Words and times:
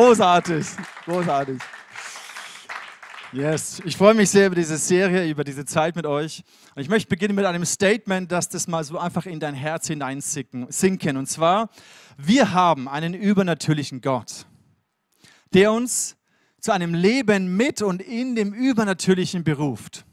Großartig, 0.00 0.66
großartig. 1.04 1.60
Yes, 3.34 3.82
ich 3.84 3.98
freue 3.98 4.14
mich 4.14 4.30
sehr 4.30 4.46
über 4.46 4.56
diese 4.56 4.78
Serie, 4.78 5.28
über 5.28 5.44
diese 5.44 5.66
Zeit 5.66 5.94
mit 5.94 6.06
euch. 6.06 6.42
Und 6.74 6.80
ich 6.80 6.88
möchte 6.88 7.06
beginnen 7.06 7.34
mit 7.34 7.44
einem 7.44 7.66
Statement, 7.66 8.32
dass 8.32 8.48
das 8.48 8.66
mal 8.66 8.82
so 8.82 8.96
einfach 8.96 9.26
in 9.26 9.40
dein 9.40 9.52
Herz 9.52 9.88
hineinsinken. 9.88 11.18
Und 11.18 11.26
zwar, 11.26 11.68
wir 12.16 12.52
haben 12.52 12.88
einen 12.88 13.12
übernatürlichen 13.12 14.00
Gott, 14.00 14.46
der 15.52 15.70
uns 15.70 16.16
zu 16.60 16.72
einem 16.72 16.94
Leben 16.94 17.58
mit 17.58 17.82
und 17.82 18.00
in 18.00 18.34
dem 18.34 18.54
Übernatürlichen 18.54 19.44
beruft. 19.44 20.06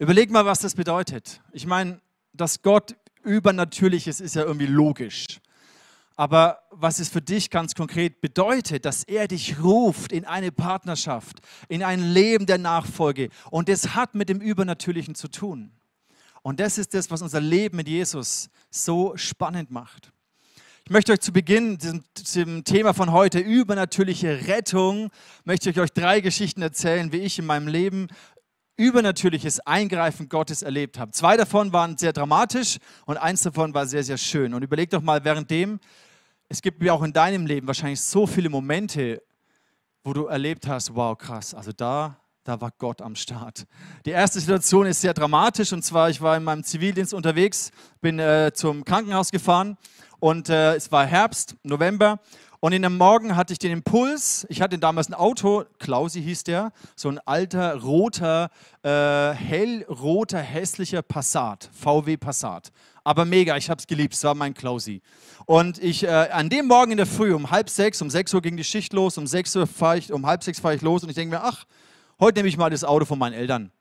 Überleg 0.00 0.32
mal, 0.32 0.44
was 0.44 0.58
das 0.58 0.74
bedeutet. 0.74 1.40
Ich 1.52 1.66
meine, 1.66 2.00
dass 2.32 2.62
Gott 2.62 2.96
übernatürlich 3.22 4.08
ist, 4.08 4.20
ist 4.20 4.34
ja 4.34 4.42
irgendwie 4.42 4.66
logisch. 4.66 5.40
Aber 6.20 6.60
was 6.70 6.98
es 6.98 7.08
für 7.08 7.22
dich 7.22 7.48
ganz 7.48 7.74
konkret 7.74 8.20
bedeutet, 8.20 8.84
dass 8.84 9.04
er 9.04 9.26
dich 9.26 9.58
ruft 9.62 10.12
in 10.12 10.26
eine 10.26 10.52
Partnerschaft, 10.52 11.38
in 11.66 11.82
ein 11.82 12.12
Leben 12.12 12.44
der 12.44 12.58
Nachfolge. 12.58 13.30
Und 13.50 13.70
das 13.70 13.94
hat 13.94 14.14
mit 14.14 14.28
dem 14.28 14.42
Übernatürlichen 14.42 15.14
zu 15.14 15.28
tun. 15.28 15.72
Und 16.42 16.60
das 16.60 16.76
ist 16.76 16.92
das, 16.92 17.10
was 17.10 17.22
unser 17.22 17.40
Leben 17.40 17.78
mit 17.78 17.88
Jesus 17.88 18.50
so 18.68 19.16
spannend 19.16 19.70
macht. 19.70 20.12
Ich 20.84 20.90
möchte 20.90 21.12
euch 21.12 21.20
zu 21.20 21.32
Beginn 21.32 21.78
diesem 22.18 22.64
Thema 22.64 22.92
von 22.92 23.12
heute, 23.12 23.38
übernatürliche 23.38 24.46
Rettung, 24.46 25.08
möchte 25.44 25.70
ich 25.70 25.80
euch 25.80 25.94
drei 25.94 26.20
Geschichten 26.20 26.60
erzählen, 26.60 27.12
wie 27.12 27.20
ich 27.20 27.38
in 27.38 27.46
meinem 27.46 27.66
Leben 27.66 28.08
übernatürliches 28.76 29.60
Eingreifen 29.60 30.28
Gottes 30.28 30.60
erlebt 30.60 30.98
habe. 30.98 31.12
Zwei 31.12 31.38
davon 31.38 31.72
waren 31.72 31.96
sehr 31.96 32.12
dramatisch 32.12 32.76
und 33.06 33.16
eins 33.16 33.40
davon 33.40 33.72
war 33.72 33.86
sehr, 33.86 34.04
sehr 34.04 34.18
schön. 34.18 34.52
Und 34.52 34.62
überleg 34.62 34.90
doch 34.90 35.00
mal 35.00 35.24
währenddem, 35.24 35.80
es 36.50 36.60
gibt 36.60 36.86
auch 36.90 37.02
in 37.02 37.12
deinem 37.12 37.46
Leben 37.46 37.68
wahrscheinlich 37.68 38.00
so 38.00 38.26
viele 38.26 38.50
Momente, 38.50 39.22
wo 40.02 40.12
du 40.12 40.26
erlebt 40.26 40.66
hast, 40.66 40.92
wow, 40.96 41.16
krass, 41.16 41.54
also 41.54 41.70
da, 41.70 42.16
da 42.42 42.60
war 42.60 42.72
Gott 42.76 43.00
am 43.00 43.14
Start. 43.14 43.66
Die 44.04 44.10
erste 44.10 44.40
Situation 44.40 44.86
ist 44.86 45.00
sehr 45.00 45.14
dramatisch 45.14 45.72
und 45.72 45.84
zwar, 45.84 46.10
ich 46.10 46.20
war 46.20 46.36
in 46.36 46.42
meinem 46.42 46.64
Zivildienst 46.64 47.14
unterwegs, 47.14 47.70
bin 48.00 48.18
äh, 48.18 48.50
zum 48.52 48.84
Krankenhaus 48.84 49.30
gefahren 49.30 49.78
und 50.18 50.48
äh, 50.48 50.74
es 50.74 50.90
war 50.90 51.06
Herbst, 51.06 51.54
November 51.62 52.18
und 52.58 52.72
in 52.72 52.82
dem 52.82 52.98
Morgen 52.98 53.36
hatte 53.36 53.52
ich 53.52 53.60
den 53.60 53.70
Impuls, 53.70 54.44
ich 54.48 54.60
hatte 54.60 54.76
damals 54.76 55.08
ein 55.08 55.14
Auto, 55.14 55.64
Klausi 55.78 56.20
hieß 56.20 56.42
der, 56.42 56.72
so 56.96 57.10
ein 57.10 57.20
alter, 57.26 57.76
roter, 57.76 58.50
äh, 58.82 59.34
hellroter, 59.34 60.40
hässlicher 60.40 61.02
Passat, 61.02 61.70
VW 61.72 62.16
Passat. 62.16 62.72
Aber 63.04 63.24
mega, 63.24 63.56
ich 63.56 63.70
habe 63.70 63.78
es 63.78 63.86
geliebt, 63.86 64.14
es 64.14 64.24
war 64.24 64.34
mein 64.34 64.54
Klausi. 64.54 65.00
Und 65.46 65.82
ich, 65.82 66.04
äh, 66.04 66.08
an 66.08 66.50
dem 66.50 66.66
Morgen 66.66 66.92
in 66.92 66.96
der 66.96 67.06
Früh 67.06 67.34
um 67.34 67.50
halb 67.50 67.70
sechs, 67.70 68.00
um 68.02 68.10
sechs 68.10 68.32
Uhr 68.34 68.42
ging 68.42 68.56
die 68.56 68.64
Schicht 68.64 68.92
los, 68.92 69.16
um 69.18 69.26
sechs 69.26 69.54
Uhr 69.56 69.66
fahre 69.66 69.98
ich, 69.98 70.12
um 70.12 70.26
halb 70.26 70.42
sechs 70.42 70.60
fahre 70.60 70.74
ich 70.74 70.82
los 70.82 71.02
und 71.02 71.08
ich 71.08 71.16
denke 71.16 71.36
mir, 71.36 71.42
ach, 71.42 71.64
heute 72.18 72.38
nehme 72.38 72.48
ich 72.48 72.56
mal 72.56 72.70
das 72.70 72.84
Auto 72.84 73.04
von 73.04 73.18
meinen 73.18 73.32
Eltern. 73.32 73.72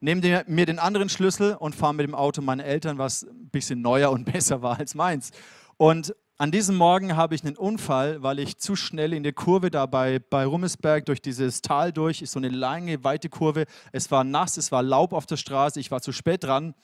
Nehme 0.00 0.44
mir 0.46 0.66
den 0.66 0.78
anderen 0.78 1.08
Schlüssel 1.08 1.54
und 1.54 1.74
fahre 1.74 1.94
mit 1.94 2.06
dem 2.06 2.14
Auto 2.14 2.42
meiner 2.42 2.64
Eltern, 2.64 2.98
was 2.98 3.22
ein 3.22 3.48
bisschen 3.50 3.80
neuer 3.82 4.10
und 4.10 4.24
besser 4.32 4.62
war 4.62 4.78
als 4.78 4.94
meins. 4.94 5.30
Und 5.76 6.14
an 6.38 6.50
diesem 6.50 6.76
Morgen 6.76 7.16
habe 7.16 7.34
ich 7.34 7.44
einen 7.44 7.56
Unfall, 7.56 8.22
weil 8.22 8.38
ich 8.38 8.58
zu 8.58 8.76
schnell 8.76 9.14
in 9.14 9.22
der 9.22 9.32
Kurve 9.32 9.70
da 9.70 9.86
bei, 9.86 10.18
bei 10.18 10.44
Rummelsberg 10.44 11.06
durch 11.06 11.22
dieses 11.22 11.62
Tal 11.62 11.92
durch, 11.92 12.20
ist 12.20 12.32
so 12.32 12.38
eine 12.38 12.50
lange, 12.50 13.04
weite 13.04 13.30
Kurve. 13.30 13.64
Es 13.90 14.10
war 14.10 14.22
nass, 14.22 14.58
es 14.58 14.70
war 14.70 14.82
Laub 14.82 15.14
auf 15.14 15.24
der 15.24 15.38
Straße, 15.38 15.80
ich 15.80 15.90
war 15.90 16.02
zu 16.02 16.12
spät 16.12 16.44
dran, 16.44 16.74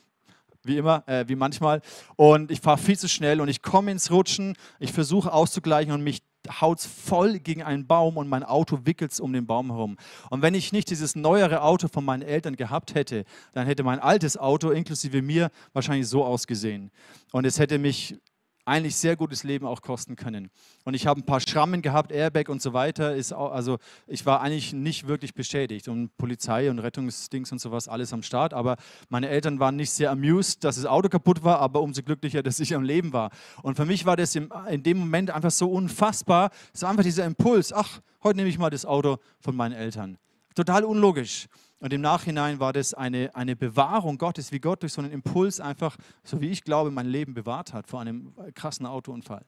wie 0.65 0.77
immer, 0.77 1.03
äh, 1.07 1.25
wie 1.29 1.37
manchmal. 1.37 1.81
Und 2.17 2.51
ich 2.51 2.61
fahre 2.61 2.79
viel 2.79 2.99
zu 2.99 3.09
schnell 3.09 3.41
und 3.41 3.49
ich 3.49 3.63
komme 3.63 3.91
ins 3.91 4.11
Rutschen. 4.11 4.57
Ich 4.79 4.93
versuche 4.93 5.33
auszugleichen 5.33 5.93
und 5.93 6.03
mich 6.03 6.23
haut 6.61 6.81
es 6.81 6.87
voll 6.87 7.39
gegen 7.39 7.63
einen 7.63 7.87
Baum 7.87 8.17
und 8.17 8.29
mein 8.29 8.43
Auto 8.43 8.81
wickelt 8.85 9.19
um 9.21 9.33
den 9.33 9.47
Baum 9.47 9.71
herum. 9.71 9.97
Und 10.31 10.43
wenn 10.43 10.55
ich 10.55 10.73
nicht 10.73 10.91
dieses 10.91 11.15
neuere 11.15 11.63
Auto 11.63 11.89
von 11.89 12.05
meinen 12.05 12.23
Eltern 12.23 12.57
gehabt 12.57 12.95
hätte, 12.95 13.25
dann 13.53 13.67
hätte 13.67 13.85
mein 13.85 14.01
altes 14.01 14.37
Auto 14.37 14.71
inklusive 14.71 15.23
mir 15.23 15.51
wahrscheinlich 15.73 16.09
so 16.09 16.25
ausgesehen. 16.25 16.91
Und 17.33 17.45
es 17.45 17.59
hätte 17.59 17.79
mich 17.79 18.19
eigentlich 18.65 18.97
sehr 18.97 19.17
gutes 19.17 19.43
Leben 19.43 19.67
auch 19.67 19.83
kosten 19.83 20.17
können. 20.17 20.51
Und 20.85 20.95
ich 20.95 21.07
habe 21.07 21.21
ein 21.21 21.27
paar 21.27 21.41
Schrammen 21.41 21.83
gehabt, 21.83 22.13
Airbag 22.13 22.49
und 22.49 22.63
so 22.63 22.73
weiter. 22.73 23.15
Ist 23.17 23.33
auch, 23.33 23.53
also 23.53 23.79
ich 24.07 24.25
war 24.25 24.41
eigentlich 24.41 24.73
nicht 24.73 25.09
wirklich 25.09 25.35
beschädigt 25.35 25.89
und 25.89 26.17
Polizei 26.17 26.71
und 26.71 26.79
Rettungsdings 26.79 27.51
und 27.51 27.61
sowas 27.61 27.89
alles 27.89 28.13
am 28.13 28.23
Start. 28.23 28.55
Aber 28.55 28.77
meine 29.09 29.29
Eltern 29.29 29.59
waren 29.59 29.77
nicht 29.77 29.91
sehr 29.91 30.11
amused, 30.11 30.63
dass 30.65 30.77
das 30.77 30.87
Auto 30.87 31.09
kaputt 31.09 31.43
war, 31.43 31.59
aber 31.59 31.81
umso 31.81 32.03
glücklicher, 32.03 32.43
dass 32.43 32.61
ich 32.61 32.75
am 32.75 32.83
Leben 32.83 33.13
war. 33.13 33.31
Und 33.63 33.77
für 33.77 33.85
mich 33.85 34.07
war 34.07 34.17
das 34.17 34.35
in 34.37 34.83
dem 34.83 34.99
Moment 34.99 35.31
einfach 35.31 35.51
so 35.51 35.71
unfassbar. 35.71 36.51
Es 36.73 36.83
war 36.83 36.91
einfach 36.91 37.05
dieser 37.05 37.25
Impuls, 37.25 37.73
ach, 37.73 38.01
heute 38.23 38.37
nehme 38.37 38.49
ich 38.49 38.59
mal 38.59 38.71
das 38.71 38.87
Auto 38.87 39.19
von 39.41 39.57
meinen 39.57 39.73
Eltern. 39.73 40.19
Total 40.55 40.85
unlogisch. 40.85 41.49
Und 41.83 41.93
im 41.93 42.01
Nachhinein 42.01 42.61
war 42.61 42.73
das 42.73 42.95
eine, 42.95 43.35
eine 43.35 43.57
Bewahrung 43.57 44.17
Gottes, 44.17 44.53
wie 44.53 44.61
Gott 44.61 44.83
durch 44.83 44.93
so 44.93 45.03
einen 45.03 45.11
Impuls 45.11 45.59
einfach, 45.59 45.97
so 46.23 46.41
wie 46.41 46.49
ich 46.49 46.63
glaube, 46.63 46.93
mein 46.93 47.07
Leben 47.07 47.35
bewahrt 47.35 47.73
hat 47.73 47.89
vor 47.89 48.01
einem 48.01 48.33
krassen 48.55 48.87
Autounfall. 48.87 49.45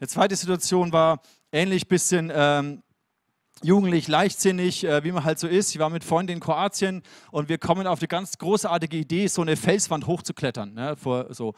Eine 0.00 0.08
zweite 0.08 0.34
Situation 0.34 0.92
war 0.92 1.22
ähnlich 1.52 1.86
bisschen 1.86 2.32
ähm, 2.34 2.82
jugendlich, 3.62 4.08
leichtsinnig, 4.08 4.82
äh, 4.82 5.04
wie 5.04 5.12
man 5.12 5.22
halt 5.22 5.38
so 5.38 5.46
ist. 5.46 5.72
Ich 5.72 5.78
war 5.78 5.88
mit 5.88 6.02
Freunden 6.02 6.32
in 6.32 6.40
Kroatien 6.40 7.00
und 7.30 7.48
wir 7.48 7.58
kommen 7.58 7.86
auf 7.86 8.00
die 8.00 8.08
ganz 8.08 8.38
großartige 8.38 8.96
Idee, 8.96 9.28
so 9.28 9.42
eine 9.42 9.56
Felswand 9.56 10.08
hochzuklettern. 10.08 10.74
Ne, 10.74 10.96
vor 10.96 11.32
so 11.32 11.54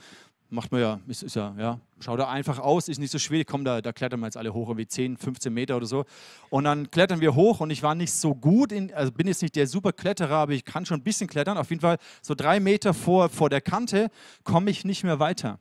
macht 0.50 0.72
man 0.72 0.80
ja, 0.80 1.00
ist, 1.06 1.22
ist 1.22 1.36
ja, 1.36 1.54
ja, 1.58 1.80
schaut 2.00 2.18
da 2.18 2.28
einfach 2.28 2.58
aus, 2.58 2.88
ist 2.88 2.98
nicht 2.98 3.10
so 3.10 3.18
schwierig, 3.18 3.46
komm, 3.46 3.64
da, 3.64 3.80
da 3.80 3.92
klettern 3.92 4.20
wir 4.20 4.26
jetzt 4.26 4.36
alle 4.36 4.52
hoch, 4.52 4.68
irgendwie 4.68 4.86
10, 4.86 5.16
15 5.16 5.52
Meter 5.52 5.76
oder 5.76 5.86
so. 5.86 6.04
Und 6.50 6.64
dann 6.64 6.90
klettern 6.90 7.20
wir 7.20 7.34
hoch 7.34 7.60
und 7.60 7.70
ich 7.70 7.82
war 7.82 7.94
nicht 7.94 8.12
so 8.12 8.34
gut, 8.34 8.72
in, 8.72 8.92
also 8.92 9.12
bin 9.12 9.26
jetzt 9.26 9.42
nicht 9.42 9.56
der 9.56 9.66
super 9.66 9.92
Kletterer, 9.92 10.36
aber 10.36 10.52
ich 10.52 10.64
kann 10.64 10.84
schon 10.84 10.98
ein 10.98 11.02
bisschen 11.02 11.28
klettern. 11.28 11.56
Auf 11.56 11.70
jeden 11.70 11.80
Fall 11.80 11.98
so 12.22 12.34
drei 12.34 12.60
Meter 12.60 12.94
vor, 12.94 13.28
vor 13.28 13.48
der 13.48 13.60
Kante 13.60 14.08
komme 14.44 14.70
ich 14.70 14.84
nicht 14.84 15.04
mehr 15.04 15.20
weiter. 15.20 15.58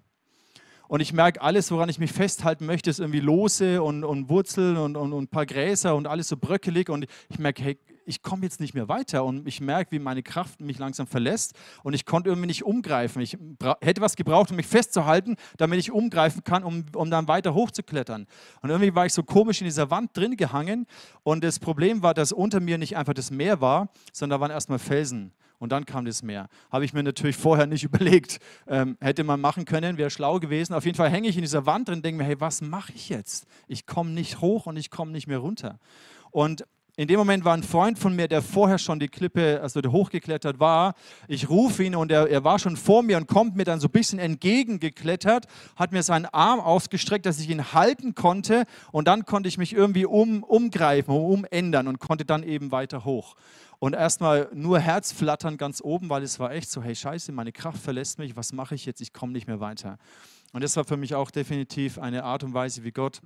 Und 0.87 1.01
ich 1.01 1.13
merke, 1.13 1.39
alles, 1.39 1.69
woran 1.69 1.87
ich 1.87 1.99
mich 1.99 2.11
festhalten 2.11 2.65
möchte, 2.65 2.89
ist 2.89 2.99
irgendwie 2.99 3.19
Lose 3.19 3.83
und, 3.83 4.03
und 4.03 4.27
Wurzeln 4.27 4.75
und, 4.75 4.97
und, 4.97 5.13
und 5.13 5.25
ein 5.25 5.27
paar 5.27 5.45
Gräser 5.45 5.95
und 5.95 6.07
alles 6.07 6.29
so 6.29 6.35
bröckelig. 6.35 6.89
Und 6.89 7.05
ich 7.29 7.37
merke, 7.37 7.61
hey, 7.61 7.77
ich 8.09 8.23
komme 8.23 8.43
jetzt 8.43 8.59
nicht 8.59 8.73
mehr 8.73 8.89
weiter 8.89 9.23
und 9.23 9.47
ich 9.47 9.61
merke, 9.61 9.91
wie 9.91 9.99
meine 9.99 10.23
Kraft 10.23 10.59
mich 10.59 10.79
langsam 10.79 11.05
verlässt 11.05 11.53
und 11.83 11.93
ich 11.93 12.05
konnte 12.05 12.29
irgendwie 12.29 12.47
nicht 12.47 12.63
umgreifen. 12.63 13.21
Ich 13.21 13.37
hätte 13.81 14.01
was 14.01 14.15
gebraucht, 14.15 14.49
um 14.49 14.55
mich 14.55 14.65
festzuhalten, 14.65 15.35
damit 15.57 15.79
ich 15.79 15.91
umgreifen 15.91 16.43
kann, 16.43 16.63
um, 16.63 16.85
um 16.95 17.11
dann 17.11 17.27
weiter 17.27 17.53
hochzuklettern. 17.53 18.25
Und 18.61 18.69
irgendwie 18.69 18.95
war 18.95 19.05
ich 19.05 19.13
so 19.13 19.21
komisch 19.21 19.61
in 19.61 19.65
dieser 19.65 19.91
Wand 19.91 20.17
drin 20.17 20.35
gehangen 20.35 20.87
und 21.21 21.43
das 21.43 21.59
Problem 21.59 22.01
war, 22.01 22.15
dass 22.15 22.31
unter 22.31 22.59
mir 22.59 22.79
nicht 22.79 22.97
einfach 22.97 23.13
das 23.13 23.29
Meer 23.29 23.61
war, 23.61 23.89
sondern 24.11 24.39
da 24.39 24.41
waren 24.41 24.51
erstmal 24.51 24.79
Felsen. 24.79 25.31
Und 25.59 25.73
dann 25.73 25.85
kam 25.85 26.05
das 26.05 26.23
Meer. 26.23 26.47
Habe 26.71 26.85
ich 26.85 26.93
mir 26.93 27.03
natürlich 27.03 27.35
vorher 27.35 27.67
nicht 27.67 27.83
überlegt. 27.89 28.39
Ähm, 28.65 28.97
hätte 29.01 29.23
man 29.23 29.39
machen 29.39 29.65
können, 29.65 29.97
wäre 29.97 30.09
schlau 30.09 30.39
gewesen. 30.39 30.73
Auf 30.73 30.85
jeden 30.85 30.95
Fall 30.95 31.09
hänge 31.09 31.27
ich 31.27 31.35
in 31.35 31.41
dieser 31.41 31.65
Wand 31.65 31.89
drin 31.89 31.97
und 31.97 32.05
denke 32.05 32.23
mir, 32.23 32.27
hey, 32.27 32.39
was 32.39 32.61
mache 32.61 32.93
ich 32.93 33.09
jetzt? 33.09 33.45
Ich 33.67 33.85
komme 33.85 34.11
nicht 34.11 34.41
hoch 34.41 34.65
und 34.65 34.77
ich 34.77 34.89
komme 34.89 35.11
nicht 35.11 35.27
mehr 35.27 35.39
runter. 35.39 35.79
Und 36.31 36.65
in 36.99 37.07
dem 37.07 37.17
Moment 37.17 37.45
war 37.45 37.53
ein 37.53 37.63
Freund 37.63 37.97
von 37.97 38.13
mir, 38.13 38.27
der 38.27 38.41
vorher 38.41 38.77
schon 38.77 38.99
die 38.99 39.07
Klippe, 39.07 39.61
also 39.63 39.79
der 39.79 39.93
hochgeklettert 39.93 40.59
war. 40.59 40.95
Ich 41.29 41.49
rufe 41.49 41.81
ihn 41.85 41.95
und 41.95 42.11
er, 42.11 42.27
er 42.27 42.43
war 42.43 42.59
schon 42.59 42.75
vor 42.75 43.03
mir 43.03 43.15
und 43.15 43.25
kommt 43.25 43.55
mir 43.55 43.63
dann 43.63 43.79
so 43.79 43.87
ein 43.87 43.91
bisschen 43.91 44.19
entgegengeklettert, 44.19 45.45
hat 45.77 45.93
mir 45.93 46.03
seinen 46.03 46.25
Arm 46.25 46.59
ausgestreckt, 46.59 47.25
dass 47.25 47.39
ich 47.39 47.49
ihn 47.49 47.71
halten 47.71 48.15
konnte 48.15 48.65
und 48.91 49.07
dann 49.07 49.23
konnte 49.23 49.47
ich 49.47 49.57
mich 49.57 49.71
irgendwie 49.71 50.05
um, 50.05 50.43
umgreifen, 50.43 51.15
umändern 51.15 51.87
und 51.87 51.99
konnte 51.99 52.25
dann 52.25 52.43
eben 52.43 52.73
weiter 52.73 53.05
hoch. 53.05 53.35
Und 53.79 53.93
erstmal 53.93 54.49
nur 54.53 54.79
Herzflattern 54.79 55.55
ganz 55.55 55.79
oben, 55.81 56.09
weil 56.09 56.23
es 56.23 56.37
war 56.37 56.51
echt 56.51 56.69
so, 56.69 56.83
hey 56.83 56.95
Scheiße, 56.95 57.31
meine 57.31 57.53
Kraft 57.53 57.81
verlässt 57.81 58.19
mich, 58.19 58.35
was 58.35 58.51
mache 58.51 58.75
ich 58.75 58.85
jetzt? 58.85 58.99
Ich 58.99 59.13
komme 59.13 59.31
nicht 59.31 59.47
mehr 59.47 59.61
weiter. 59.61 59.99
Und 60.51 60.65
das 60.65 60.75
war 60.75 60.83
für 60.83 60.97
mich 60.97 61.15
auch 61.15 61.31
definitiv 61.31 61.97
eine 61.97 62.25
Art 62.25 62.43
und 62.43 62.53
Weise, 62.53 62.83
wie 62.83 62.91
Gott 62.91 63.21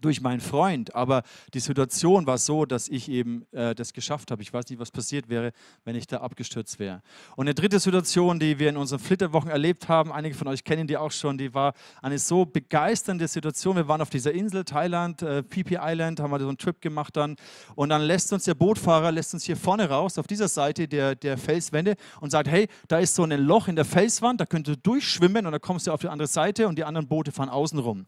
durch 0.00 0.20
meinen 0.20 0.40
Freund, 0.40 0.94
aber 0.94 1.22
die 1.54 1.60
Situation 1.60 2.26
war 2.26 2.38
so, 2.38 2.64
dass 2.64 2.88
ich 2.88 3.08
eben 3.08 3.44
äh, 3.52 3.74
das 3.74 3.92
geschafft 3.92 4.30
habe. 4.30 4.42
Ich 4.42 4.52
weiß 4.52 4.68
nicht, 4.68 4.78
was 4.78 4.90
passiert 4.90 5.28
wäre, 5.28 5.52
wenn 5.84 5.96
ich 5.96 6.06
da 6.06 6.18
abgestürzt 6.18 6.78
wäre. 6.78 7.02
Und 7.36 7.46
eine 7.46 7.54
dritte 7.54 7.80
Situation, 7.80 8.38
die 8.38 8.58
wir 8.58 8.68
in 8.68 8.76
unseren 8.76 8.98
Flitterwochen 8.98 9.50
erlebt 9.50 9.88
haben, 9.88 10.12
einige 10.12 10.34
von 10.34 10.48
euch 10.48 10.64
kennen 10.64 10.86
die 10.86 10.96
auch 10.96 11.10
schon, 11.10 11.38
die 11.38 11.52
war 11.54 11.74
eine 12.02 12.18
so 12.18 12.44
begeisternde 12.44 13.26
Situation. 13.26 13.76
Wir 13.76 13.88
waren 13.88 14.00
auf 14.00 14.10
dieser 14.10 14.32
Insel, 14.32 14.64
Thailand, 14.64 15.22
äh, 15.22 15.42
PP 15.42 15.78
Island, 15.80 16.20
haben 16.20 16.30
wir 16.30 16.40
so 16.40 16.48
einen 16.48 16.58
Trip 16.58 16.80
gemacht 16.80 17.16
dann 17.16 17.36
und 17.74 17.88
dann 17.88 18.02
lässt 18.02 18.32
uns 18.32 18.44
der 18.44 18.54
Bootfahrer, 18.54 19.12
lässt 19.12 19.34
uns 19.34 19.44
hier 19.44 19.56
vorne 19.56 19.88
raus, 19.88 20.18
auf 20.18 20.26
dieser 20.26 20.48
Seite 20.48 20.88
der, 20.88 21.14
der 21.14 21.38
Felswände 21.38 21.96
und 22.20 22.30
sagt, 22.30 22.48
hey, 22.48 22.68
da 22.88 22.98
ist 22.98 23.14
so 23.14 23.24
ein 23.24 23.30
Loch 23.30 23.68
in 23.68 23.76
der 23.76 23.84
Felswand, 23.84 24.40
da 24.40 24.46
könnt 24.46 24.68
ihr 24.68 24.76
durchschwimmen 24.76 25.46
und 25.46 25.52
dann 25.52 25.60
kommst 25.60 25.86
du 25.86 25.92
auf 25.92 26.00
die 26.00 26.08
andere 26.08 26.28
Seite 26.28 26.68
und 26.68 26.78
die 26.78 26.84
anderen 26.84 27.08
Boote 27.08 27.32
fahren 27.32 27.48
außen 27.48 27.78
rum. 27.78 28.06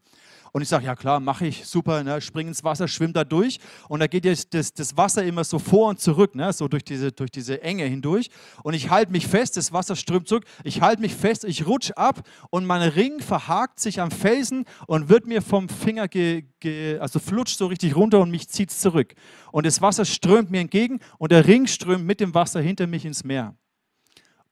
Und 0.52 0.62
ich 0.62 0.68
sage, 0.68 0.86
ja 0.86 0.96
klar, 0.96 1.20
mache 1.20 1.46
ich, 1.46 1.66
super, 1.66 2.02
ne? 2.02 2.20
spring 2.20 2.48
ins 2.48 2.64
Wasser, 2.64 2.88
schwimm 2.88 3.12
da 3.12 3.24
durch. 3.24 3.58
Und 3.88 4.00
da 4.00 4.06
geht 4.06 4.24
das, 4.24 4.48
das, 4.48 4.72
das 4.72 4.96
Wasser 4.96 5.24
immer 5.24 5.44
so 5.44 5.58
vor 5.58 5.88
und 5.88 6.00
zurück, 6.00 6.34
ne? 6.34 6.52
so 6.52 6.68
durch 6.68 6.84
diese, 6.84 7.12
durch 7.12 7.30
diese 7.30 7.62
Enge 7.62 7.84
hindurch. 7.84 8.30
Und 8.62 8.74
ich 8.74 8.90
halte 8.90 9.12
mich 9.12 9.26
fest, 9.26 9.56
das 9.56 9.72
Wasser 9.72 9.96
strömt 9.96 10.28
zurück, 10.28 10.44
ich 10.64 10.80
halte 10.80 11.02
mich 11.02 11.14
fest, 11.14 11.44
ich 11.44 11.66
rutsche 11.66 11.96
ab 11.96 12.22
und 12.50 12.64
mein 12.64 12.82
Ring 12.82 13.20
verhakt 13.20 13.80
sich 13.80 14.00
am 14.00 14.10
Felsen 14.10 14.64
und 14.86 15.08
wird 15.08 15.26
mir 15.26 15.42
vom 15.42 15.68
Finger, 15.68 16.08
ge, 16.08 16.44
ge, 16.60 16.98
also 16.98 17.18
flutscht 17.18 17.58
so 17.58 17.66
richtig 17.66 17.96
runter 17.96 18.20
und 18.20 18.30
mich 18.30 18.48
zieht 18.48 18.70
es 18.70 18.80
zurück. 18.80 19.14
Und 19.52 19.66
das 19.66 19.80
Wasser 19.80 20.04
strömt 20.04 20.50
mir 20.50 20.60
entgegen 20.60 21.00
und 21.18 21.32
der 21.32 21.46
Ring 21.46 21.66
strömt 21.66 22.04
mit 22.04 22.20
dem 22.20 22.34
Wasser 22.34 22.60
hinter 22.60 22.86
mich 22.86 23.04
ins 23.04 23.24
Meer. 23.24 23.54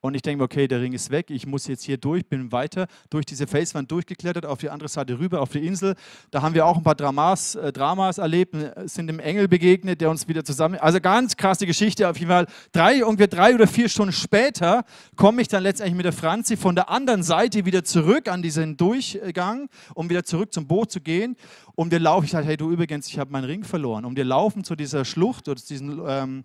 Und 0.00 0.14
ich 0.14 0.22
denke, 0.22 0.44
okay, 0.44 0.68
der 0.68 0.80
Ring 0.80 0.92
ist 0.92 1.10
weg, 1.10 1.28
ich 1.28 1.44
muss 1.44 1.66
jetzt 1.66 1.82
hier 1.82 1.98
durch, 1.98 2.24
bin 2.24 2.52
weiter 2.52 2.86
durch 3.10 3.26
diese 3.26 3.48
Felswand 3.48 3.90
durchgeklettert, 3.90 4.46
auf 4.46 4.60
die 4.60 4.70
andere 4.70 4.88
Seite 4.88 5.18
rüber, 5.18 5.40
auf 5.40 5.50
die 5.50 5.66
Insel. 5.66 5.96
Da 6.30 6.40
haben 6.40 6.54
wir 6.54 6.66
auch 6.66 6.76
ein 6.76 6.84
paar 6.84 6.94
Dramas, 6.94 7.56
äh, 7.56 7.72
Dramas 7.72 8.18
erlebt, 8.18 8.54
sind 8.84 9.08
dem 9.08 9.18
Engel 9.18 9.48
begegnet, 9.48 10.00
der 10.00 10.10
uns 10.10 10.28
wieder 10.28 10.44
zusammen. 10.44 10.76
Also 10.76 11.00
ganz 11.00 11.36
krasse 11.36 11.66
Geschichte. 11.66 12.08
Auf 12.08 12.16
jeden 12.16 12.30
Fall 12.30 12.46
drei, 12.70 13.04
ungefähr 13.04 13.26
drei 13.26 13.54
oder 13.56 13.66
vier 13.66 13.88
Stunden 13.88 14.12
später 14.12 14.84
komme 15.16 15.42
ich 15.42 15.48
dann 15.48 15.64
letztendlich 15.64 15.96
mit 15.96 16.04
der 16.04 16.12
Franzi 16.12 16.56
von 16.56 16.76
der 16.76 16.90
anderen 16.90 17.24
Seite 17.24 17.64
wieder 17.64 17.82
zurück 17.82 18.28
an 18.28 18.40
diesen 18.40 18.76
Durchgang, 18.76 19.68
um 19.94 20.08
wieder 20.08 20.22
zurück 20.24 20.52
zum 20.52 20.68
Boot 20.68 20.92
zu 20.92 21.00
gehen. 21.00 21.36
Und 21.74 21.90
wir 21.90 21.98
laufen, 21.98 22.26
ich 22.26 22.30
sage, 22.30 22.46
hey 22.46 22.56
du 22.56 22.70
übrigens, 22.70 23.08
ich 23.08 23.18
habe 23.18 23.32
meinen 23.32 23.44
Ring 23.44 23.64
verloren. 23.64 24.04
Und 24.04 24.16
wir 24.16 24.24
laufen 24.24 24.62
zu 24.62 24.76
dieser 24.76 25.04
Schlucht 25.04 25.48
oder 25.48 25.60
zu 25.60 25.66
diesem 25.66 26.04
ähm, 26.06 26.44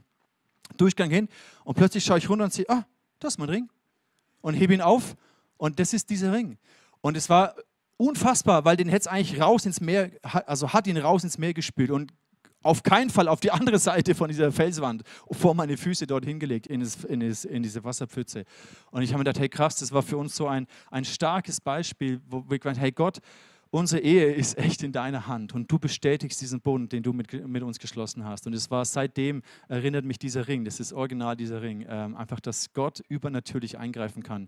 Durchgang 0.78 1.10
hin 1.12 1.28
und 1.66 1.76
plötzlich 1.76 2.04
schaue 2.04 2.18
ich 2.18 2.30
runter 2.30 2.46
und 2.46 2.54
sehe, 2.54 2.66
ah, 2.68 2.86
das 3.24 3.34
ist 3.34 3.38
mein 3.40 3.50
Ring. 3.50 3.70
Und 4.42 4.56
hebe 4.56 4.74
ihn 4.74 4.82
auf 4.82 5.16
und 5.58 5.80
das 5.80 5.94
ist 5.94 6.10
dieser 6.10 6.34
Ring. 6.34 6.58
Und 7.02 7.18
es 7.18 7.30
war 7.30 7.56
unfassbar, 7.98 8.66
weil 8.66 8.76
den 8.76 8.90
hätte 8.90 9.02
es 9.02 9.08
eigentlich 9.08 9.42
raus 9.42 9.66
ins 9.66 9.80
Meer, 9.80 10.12
also 10.22 10.74
hat 10.74 10.88
ihn 10.88 10.98
raus 10.98 11.24
ins 11.24 11.38
Meer 11.38 11.54
gespült 11.54 11.90
und 11.90 12.14
auf 12.64 12.82
keinen 12.82 13.10
Fall 13.10 13.28
auf 13.28 13.40
die 13.40 13.52
andere 13.58 13.78
Seite 13.78 14.16
von 14.16 14.30
dieser 14.30 14.52
Felswand 14.52 15.04
vor 15.32 15.54
meine 15.54 15.78
Füße 15.78 16.08
dort 16.08 16.26
hingelegt 16.26 16.68
in, 16.68 16.80
das, 16.80 17.04
in, 17.04 17.20
das, 17.20 17.46
in 17.46 17.64
diese 17.64 17.84
Wasserpfütze. 17.84 18.46
Und 18.92 19.02
ich 19.02 19.10
habe 19.10 19.20
mir 19.20 19.26
gedacht, 19.26 19.40
hey 19.40 19.50
krass, 19.50 19.76
das 19.76 19.92
war 19.92 20.02
für 20.02 20.18
uns 20.18 20.36
so 20.36 20.48
ein, 20.48 20.68
ein 20.90 21.06
starkes 21.06 21.62
Beispiel, 21.62 22.22
wo 22.28 22.44
wir 22.50 22.60
gemeint, 22.60 22.80
hey 22.80 22.92
Gott, 22.92 23.20
unsere 23.74 24.04
Ehe 24.04 24.32
ist 24.32 24.56
echt 24.56 24.84
in 24.84 24.92
deiner 24.92 25.26
Hand 25.26 25.56
und 25.56 25.72
du 25.72 25.80
bestätigst 25.80 26.40
diesen 26.40 26.62
Bund, 26.62 26.92
den 26.92 27.02
du 27.02 27.12
mit, 27.12 27.48
mit 27.48 27.64
uns 27.64 27.80
geschlossen 27.80 28.24
hast. 28.24 28.46
Und 28.46 28.54
es 28.54 28.70
war 28.70 28.86
seitdem, 28.86 29.42
erinnert 29.68 30.06
mich 30.06 30.20
dieser 30.20 30.48
Ring, 30.48 30.64
das 30.64 30.80
ist 30.80 30.94
original 30.94 31.36
dieser 31.36 31.64
Ring, 31.64 31.84
ähm, 31.90 32.16
einfach, 32.16 32.40
dass 32.40 32.72
Gott 32.74 33.02
übernatürlich 33.10 33.80
eingreifen 33.80 34.22
kann. 34.22 34.46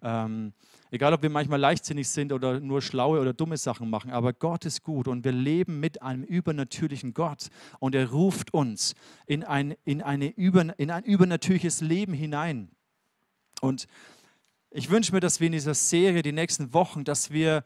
Ähm, 0.00 0.52
egal, 0.92 1.12
ob 1.12 1.22
wir 1.22 1.30
manchmal 1.30 1.58
leichtsinnig 1.58 2.08
sind 2.08 2.32
oder 2.32 2.60
nur 2.60 2.80
schlaue 2.80 3.20
oder 3.20 3.32
dumme 3.32 3.56
Sachen 3.56 3.90
machen, 3.90 4.12
aber 4.12 4.32
Gott 4.32 4.64
ist 4.64 4.84
gut 4.84 5.08
und 5.08 5.24
wir 5.24 5.32
leben 5.32 5.80
mit 5.80 6.00
einem 6.00 6.22
übernatürlichen 6.22 7.14
Gott 7.14 7.48
und 7.80 7.96
er 7.96 8.10
ruft 8.10 8.54
uns 8.54 8.94
in 9.26 9.42
ein, 9.42 9.74
in 9.84 10.02
eine 10.02 10.28
über, 10.28 10.78
in 10.78 10.92
ein 10.92 11.02
übernatürliches 11.02 11.80
Leben 11.80 12.12
hinein. 12.12 12.70
Und 13.60 13.88
ich 14.70 14.88
wünsche 14.88 15.12
mir, 15.12 15.20
dass 15.20 15.40
wir 15.40 15.46
in 15.46 15.52
dieser 15.52 15.74
Serie 15.74 16.22
die 16.22 16.30
nächsten 16.30 16.72
Wochen, 16.72 17.02
dass 17.02 17.32
wir 17.32 17.64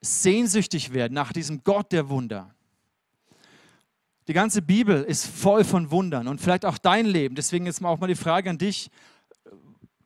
sehnsüchtig 0.00 0.92
werden 0.92 1.14
nach 1.14 1.32
diesem 1.32 1.62
Gott 1.64 1.92
der 1.92 2.08
Wunder. 2.08 2.54
Die 4.28 4.32
ganze 4.32 4.60
Bibel 4.60 5.02
ist 5.04 5.26
voll 5.26 5.64
von 5.64 5.90
Wundern 5.90 6.26
und 6.26 6.40
vielleicht 6.40 6.64
auch 6.64 6.78
dein 6.78 7.06
Leben. 7.06 7.36
Deswegen 7.36 7.66
jetzt 7.66 7.80
mal 7.80 7.90
auch 7.90 7.98
mal 7.98 8.08
die 8.08 8.16
Frage 8.16 8.50
an 8.50 8.58
dich. 8.58 8.90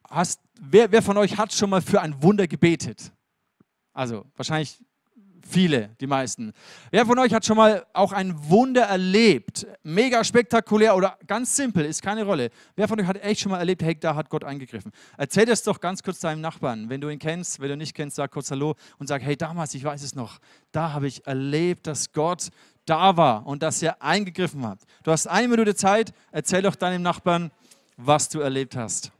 Hast, 0.08 0.40
wer, 0.60 0.92
wer 0.92 1.02
von 1.02 1.16
euch 1.16 1.38
hat 1.38 1.52
schon 1.52 1.70
mal 1.70 1.80
für 1.80 2.00
ein 2.02 2.22
Wunder 2.22 2.46
gebetet? 2.46 3.12
Also 3.92 4.26
wahrscheinlich 4.36 4.78
Viele, 5.48 5.90
die 6.00 6.06
meisten. 6.06 6.52
Wer 6.90 7.06
von 7.06 7.18
euch 7.18 7.32
hat 7.32 7.44
schon 7.44 7.56
mal 7.56 7.86
auch 7.92 8.12
ein 8.12 8.34
Wunder 8.48 8.82
erlebt? 8.82 9.66
Mega 9.82 10.22
spektakulär 10.22 10.94
oder 10.94 11.18
ganz 11.26 11.56
simpel, 11.56 11.84
ist 11.84 12.02
keine 12.02 12.24
Rolle. 12.24 12.50
Wer 12.76 12.88
von 12.88 13.00
euch 13.00 13.06
hat 13.06 13.22
echt 13.22 13.40
schon 13.40 13.52
mal 13.52 13.58
erlebt, 13.58 13.82
hey, 13.82 13.98
da 13.98 14.14
hat 14.14 14.28
Gott 14.28 14.44
eingegriffen? 14.44 14.92
Erzähl 15.16 15.46
das 15.46 15.62
doch 15.62 15.80
ganz 15.80 16.02
kurz 16.02 16.20
deinem 16.20 16.40
Nachbarn. 16.40 16.88
Wenn 16.88 17.00
du 17.00 17.08
ihn 17.08 17.18
kennst, 17.18 17.60
wenn 17.60 17.68
du 17.68 17.74
ihn 17.74 17.78
nicht 17.78 17.94
kennst, 17.94 18.16
sag 18.16 18.30
kurz 18.30 18.50
Hallo 18.50 18.74
und 18.98 19.06
sag, 19.06 19.22
hey, 19.22 19.36
damals, 19.36 19.74
ich 19.74 19.84
weiß 19.84 20.02
es 20.02 20.14
noch, 20.14 20.38
da 20.72 20.92
habe 20.92 21.06
ich 21.06 21.26
erlebt, 21.26 21.86
dass 21.86 22.12
Gott 22.12 22.50
da 22.84 23.16
war 23.16 23.46
und 23.46 23.62
dass 23.62 23.82
er 23.82 24.02
eingegriffen 24.02 24.66
hat. 24.66 24.80
Du 25.02 25.10
hast 25.10 25.26
eine 25.26 25.48
Minute 25.48 25.74
Zeit, 25.74 26.12
erzähl 26.32 26.62
doch 26.62 26.74
deinem 26.74 27.02
Nachbarn, 27.02 27.50
was 27.96 28.28
du 28.28 28.40
erlebt 28.40 28.76
hast. 28.76 29.12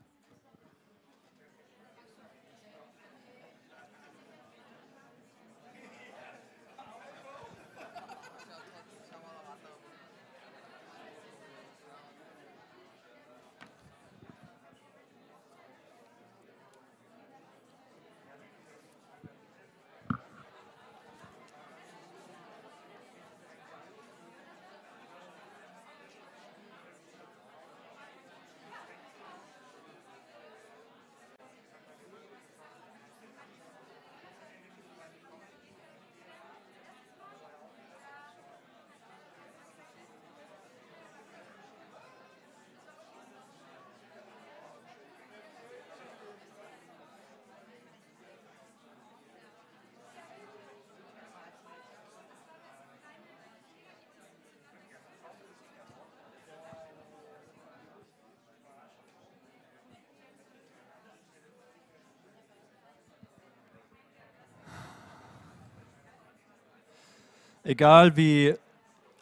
Egal 67.62 68.16
wie 68.16 68.54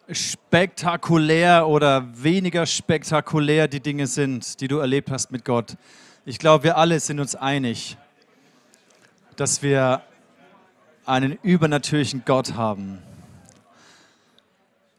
spektakulär 0.09 1.67
oder 1.67 2.07
weniger 2.23 2.65
spektakulär 2.65 3.67
die 3.67 3.81
Dinge 3.81 4.07
sind, 4.07 4.61
die 4.61 4.69
du 4.69 4.77
erlebt 4.77 5.11
hast 5.11 5.31
mit 5.31 5.43
Gott. 5.43 5.75
Ich 6.25 6.39
glaube, 6.39 6.63
wir 6.63 6.77
alle 6.77 7.01
sind 7.01 7.19
uns 7.19 7.35
einig, 7.35 7.97
dass 9.35 9.61
wir 9.61 10.03
einen 11.05 11.37
übernatürlichen 11.43 12.23
Gott 12.25 12.53
haben, 12.53 12.99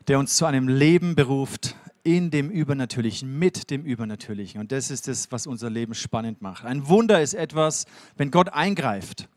der 0.07 0.19
uns 0.19 0.37
zu 0.37 0.45
einem 0.45 0.69
Leben 0.69 1.14
beruft 1.14 1.76
in 2.03 2.31
dem 2.31 2.50
Übernatürlichen, 2.50 3.38
mit 3.38 3.71
dem 3.71 3.85
Übernatürlichen. 3.85 4.61
Und 4.61 4.71
das 4.71 4.91
ist 4.91 5.09
es, 5.09 5.33
was 5.33 5.47
unser 5.47 5.71
Leben 5.71 5.95
spannend 5.95 6.43
macht. 6.43 6.67
Ein 6.67 6.88
Wunder 6.88 7.23
ist 7.23 7.33
etwas, 7.33 7.87
wenn 8.19 8.31
Gott 8.31 8.50
eingreift. 8.50 9.29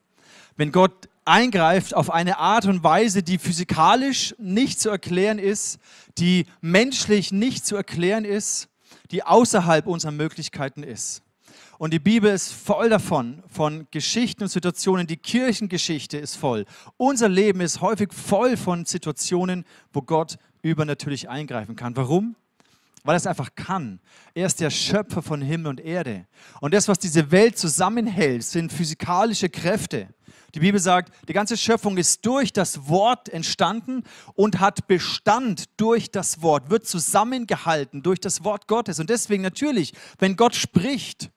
Wenn 0.57 0.73
Gott 0.73 1.07
eingreift 1.25 1.93
auf 1.93 2.09
eine 2.09 2.37
Art 2.37 2.65
und 2.65 2.83
Weise, 2.83 3.23
die 3.23 3.37
physikalisch 3.37 4.35
nicht 4.37 4.79
zu 4.79 4.89
erklären 4.89 5.39
ist, 5.39 5.79
die 6.17 6.45
menschlich 6.61 7.31
nicht 7.31 7.65
zu 7.65 7.75
erklären 7.75 8.25
ist, 8.25 8.69
die 9.11 9.23
außerhalb 9.23 9.87
unserer 9.87 10.11
Möglichkeiten 10.11 10.83
ist. 10.83 11.23
Und 11.77 11.91
die 11.91 11.99
Bibel 11.99 12.31
ist 12.31 12.53
voll 12.53 12.89
davon, 12.89 13.43
von 13.47 13.87
Geschichten 13.91 14.43
und 14.43 14.49
Situationen. 14.49 15.07
Die 15.07 15.17
Kirchengeschichte 15.17 16.17
ist 16.17 16.35
voll. 16.35 16.65
Unser 16.97 17.29
Leben 17.29 17.61
ist 17.61 17.81
häufig 17.81 18.13
voll 18.13 18.57
von 18.57 18.85
Situationen, 18.85 19.65
wo 19.91 20.01
Gott 20.01 20.37
übernatürlich 20.61 21.29
eingreifen 21.29 21.75
kann. 21.75 21.95
Warum? 21.95 22.35
Weil 23.03 23.15
er 23.15 23.17
es 23.17 23.27
einfach 23.27 23.49
kann. 23.55 23.99
Er 24.33 24.45
ist 24.45 24.61
der 24.61 24.69
Schöpfer 24.69 25.21
von 25.21 25.41
Himmel 25.41 25.67
und 25.67 25.81
Erde. 25.81 26.25
Und 26.61 26.73
das, 26.73 26.87
was 26.87 26.99
diese 26.99 27.31
Welt 27.31 27.57
zusammenhält, 27.57 28.43
sind 28.43 28.71
physikalische 28.71 29.49
Kräfte. 29.49 30.07
Die 30.55 30.59
Bibel 30.59 30.79
sagt, 30.79 31.11
die 31.27 31.33
ganze 31.33 31.57
Schöpfung 31.57 31.97
ist 31.97 32.25
durch 32.25 32.53
das 32.53 32.87
Wort 32.87 33.27
entstanden 33.29 34.03
und 34.35 34.59
hat 34.59 34.87
Bestand 34.87 35.65
durch 35.77 36.11
das 36.11 36.43
Wort, 36.43 36.69
wird 36.69 36.85
zusammengehalten 36.85 38.03
durch 38.03 38.19
das 38.19 38.43
Wort 38.43 38.67
Gottes. 38.67 38.99
Und 38.99 39.09
deswegen 39.09 39.41
natürlich, 39.41 39.93
wenn 40.19 40.35
Gott 40.35 40.53
spricht, 40.53 41.31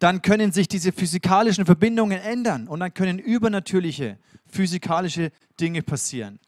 dann 0.00 0.20
können 0.20 0.50
sich 0.50 0.66
diese 0.66 0.90
physikalischen 0.90 1.64
Verbindungen 1.64 2.18
ändern 2.20 2.66
und 2.66 2.80
dann 2.80 2.92
können 2.92 3.20
übernatürliche 3.20 4.18
physikalische 4.46 5.30
Dinge 5.60 5.82
passieren. 5.82 6.40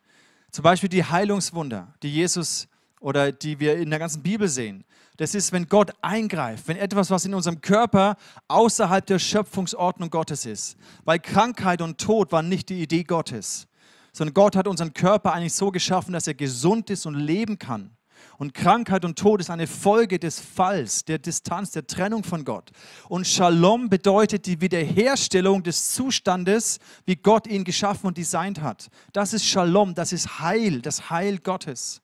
Zum 0.51 0.65
Beispiel 0.65 0.89
die 0.89 1.05
Heilungswunder, 1.05 1.95
die 2.03 2.13
Jesus 2.13 2.67
oder 2.99 3.31
die 3.31 3.61
wir 3.61 3.77
in 3.77 3.91
der 3.91 4.01
ganzen 4.01 4.23
Bibel 4.23 4.49
sehen. 4.49 4.85
Das 5.17 5.35
ist, 5.35 5.53
wenn 5.53 5.69
Gott 5.69 5.93
eingreift, 6.03 6.67
wenn 6.67 6.77
etwas, 6.77 7.11
was 7.11 7.25
in 7.25 7.35
unserem 7.35 7.61
Körper 7.61 8.17
außerhalb 8.49 9.07
der 9.07 9.21
Schöpfungsordnung 9.21 10.11
Gottes 10.11 10.45
ist. 10.45 10.77
Weil 11.05 11.21
Krankheit 11.21 11.81
und 11.83 11.99
Tod 11.99 12.33
waren 12.33 12.49
nicht 12.49 12.69
die 12.69 12.83
Idee 12.83 13.05
Gottes, 13.05 13.69
sondern 14.13 14.35
Gott 14.35 14.57
hat 14.57 14.67
unseren 14.67 14.93
Körper 14.93 15.33
eigentlich 15.33 15.55
so 15.55 15.71
geschaffen, 15.71 16.13
dass 16.13 16.27
er 16.27 16.35
gesund 16.35 16.91
ist 16.91 17.07
und 17.07 17.15
leben 17.15 17.59
kann. 17.59 17.97
Und 18.39 18.55
Krankheit 18.55 19.05
und 19.05 19.17
Tod 19.17 19.41
ist 19.41 19.51
eine 19.51 19.67
Folge 19.67 20.19
des 20.19 20.41
Falls, 20.41 21.05
der 21.05 21.19
Distanz, 21.19 21.71
der 21.71 21.87
Trennung 21.87 22.25
von 22.25 22.45
Gott. 22.45 22.71
Und 23.09 23.27
Shalom 23.27 23.89
bedeutet 23.89 24.47
die 24.47 24.61
Wiederherstellung 24.61 25.63
des 25.63 25.93
Zustandes, 25.93 26.81
wie 27.07 27.17
Gott 27.17 27.47
ihn 27.47 27.65
geschaffen 27.65 28.09
und 28.09 28.19
designt 28.19 28.61
hat. 28.61 28.89
Das 29.13 29.33
ist 29.33 29.45
Shalom, 29.45 29.95
das 29.95 30.13
ist 30.13 30.41
Heil, 30.41 30.81
das 30.81 31.11
Heil 31.11 31.39
Gottes. 31.39 32.03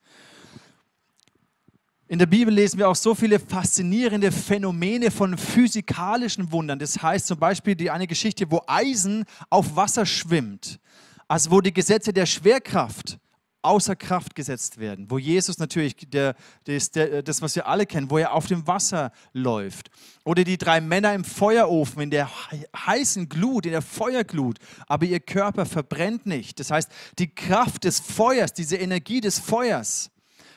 In 2.11 2.19
der 2.19 2.25
Bibel 2.25 2.53
lesen 2.53 2.77
wir 2.77 2.89
auch 2.89 2.95
so 2.97 3.15
viele 3.15 3.39
faszinierende 3.39 4.33
Phänomene 4.33 5.11
von 5.11 5.37
physikalischen 5.37 6.51
Wundern. 6.51 6.77
Das 6.77 7.01
heißt 7.01 7.25
zum 7.25 7.39
Beispiel 7.39 7.73
die 7.73 7.89
eine 7.89 8.05
Geschichte, 8.05 8.51
wo 8.51 8.61
Eisen 8.67 9.23
auf 9.49 9.77
Wasser 9.77 10.05
schwimmt. 10.05 10.81
Also 11.29 11.51
wo 11.51 11.61
die 11.61 11.73
Gesetze 11.73 12.11
der 12.11 12.25
Schwerkraft 12.25 13.17
außer 13.61 13.95
Kraft 13.95 14.35
gesetzt 14.35 14.77
werden, 14.77 15.09
wo 15.09 15.19
Jesus 15.19 15.57
natürlich, 15.57 15.95
der, 16.09 16.35
das, 16.65 16.91
der, 16.91 17.23
das, 17.23 17.41
was 17.41 17.55
wir 17.55 17.65
alle 17.65 17.85
kennen, 17.85 18.09
wo 18.09 18.17
er 18.17 18.33
auf 18.33 18.47
dem 18.47 18.67
Wasser 18.67 19.13
läuft. 19.31 19.89
Oder 20.25 20.43
die 20.43 20.57
drei 20.57 20.81
Männer 20.81 21.13
im 21.13 21.23
Feuerofen, 21.23 22.01
in 22.01 22.09
der 22.09 22.29
heißen 22.75 23.29
Glut, 23.29 23.65
in 23.65 23.71
der 23.71 23.81
Feuerglut, 23.81 24.57
aber 24.85 25.05
ihr 25.05 25.21
Körper 25.21 25.65
verbrennt 25.65 26.25
nicht. 26.25 26.59
Das 26.59 26.71
heißt, 26.71 26.91
die 27.19 27.33
Kraft 27.33 27.85
des 27.85 28.01
Feuers, 28.01 28.51
diese 28.51 28.75
Energie 28.75 29.21
des 29.21 29.39
Feuers, 29.39 30.11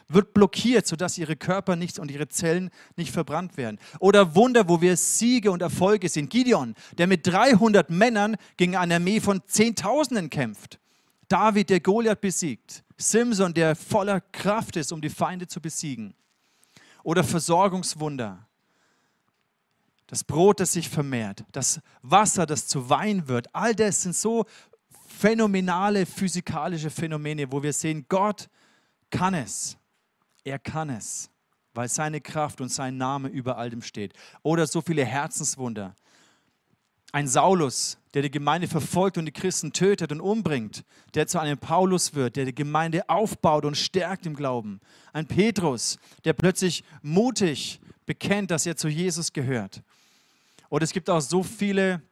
wird 0.09 0.35
blockiert, 0.35 0.87
sodass 0.87 1.19
ihre 1.19 1.37
Körper 1.37 1.77
nicht 1.77 1.99
und 1.99 2.11
ihre 2.11 2.29
Zellen 2.29 2.71
nicht 2.97 3.11
verbrannt 3.11 3.57
werden. 3.57 3.79
Oder 3.99 4.35
Wunder, 4.35 4.69
wo 4.69 4.81
wir 4.81 4.97
Siege 4.97 5.51
und 5.51 5.63
Erfolge 5.63 6.09
sehen. 6.09 6.29
Gideon, 6.29 6.75
der 6.99 7.07
mit 7.07 7.27
300 7.27 7.91
Männern 7.91 8.37
gegen 8.57 8.77
eine 8.77 8.97
Armee 8.97 9.21
von 9.21 9.43
Zehntausenden 9.47 10.31
kämpft. 10.31 10.79
David, 11.29 11.71
der 11.71 11.81
Goliath 11.81 12.21
besiegt. 12.21 12.85
Simson, 12.97 13.55
der 13.55 13.75
voller 13.75 14.21
Kraft 14.21 14.77
ist, 14.77 14.93
um 14.93 15.01
die 15.01 15.11
Feinde 15.11 15.47
zu 15.47 15.61
besiegen. 15.61 16.15
Oder 17.03 17.25
Versorgungswunder. 17.25 18.47
Das 20.07 20.23
Brot, 20.23 20.61
das 20.61 20.73
sich 20.73 20.89
vermehrt, 20.89 21.45
das 21.51 21.81
Wasser, 22.03 22.47
das 22.47 22.67
zu 22.67 22.91
Wein 22.91 23.27
wird. 23.27 23.53
All 23.55 23.75
das 23.75 24.03
sind 24.03 24.15
so 24.15 24.45
phänomenale 25.09 26.07
physikalische 26.07 26.91
Phänomene, 26.91 27.51
wo 27.51 27.63
wir 27.63 27.73
sehen, 27.73 28.05
Gott 28.09 28.49
kann 29.11 29.35
es. 29.35 29.77
Er 30.45 30.59
kann 30.59 30.91
es, 30.91 31.31
weil 31.73 31.89
seine 31.89 32.21
Kraft 32.21 32.61
und 32.61 32.69
sein 32.69 32.97
Name 32.97 33.29
über 33.29 33.57
all 33.57 33.71
dem 33.71 33.83
steht. 33.83 34.13
Oder 34.43 34.67
so 34.67 34.83
viele 34.83 35.05
Herzenswunder. 35.05 35.95
Ein 37.13 37.29
Saulus, 37.29 37.97
der 38.13 38.23
die 38.23 38.31
Gemeinde 38.31 38.69
verfolgt 38.69 39.19
und 39.19 39.25
die 39.25 39.33
Christen 39.33 39.73
tötet 39.73 40.13
und 40.13 40.21
umbringt, 40.21 40.85
der 41.15 41.27
zu 41.27 41.39
einem 41.39 41.59
Paulus 41.59 42.15
wird, 42.15 42.37
der 42.37 42.45
die 42.45 42.55
Gemeinde 42.55 43.09
aufbaut 43.09 43.65
und 43.65 43.77
stärkt 43.77 44.27
im 44.27 44.35
Glauben. 44.35 44.81
Ein 45.13 45.27
Petrus, 45.27 45.99
der 46.25 46.33
plötzlich 46.33 46.85
mutig 47.03 47.81
bekennt, 48.05 48.51
dass 48.51 48.67
er 48.67 48.77
zu 48.77 48.89
Jesus 48.89 49.33
gehört. 49.33 49.83
Und 50.69 50.83
es 50.83 50.93
gibt 50.93 51.09
auch 51.09 51.21
so 51.21 51.43
viele 51.43 52.03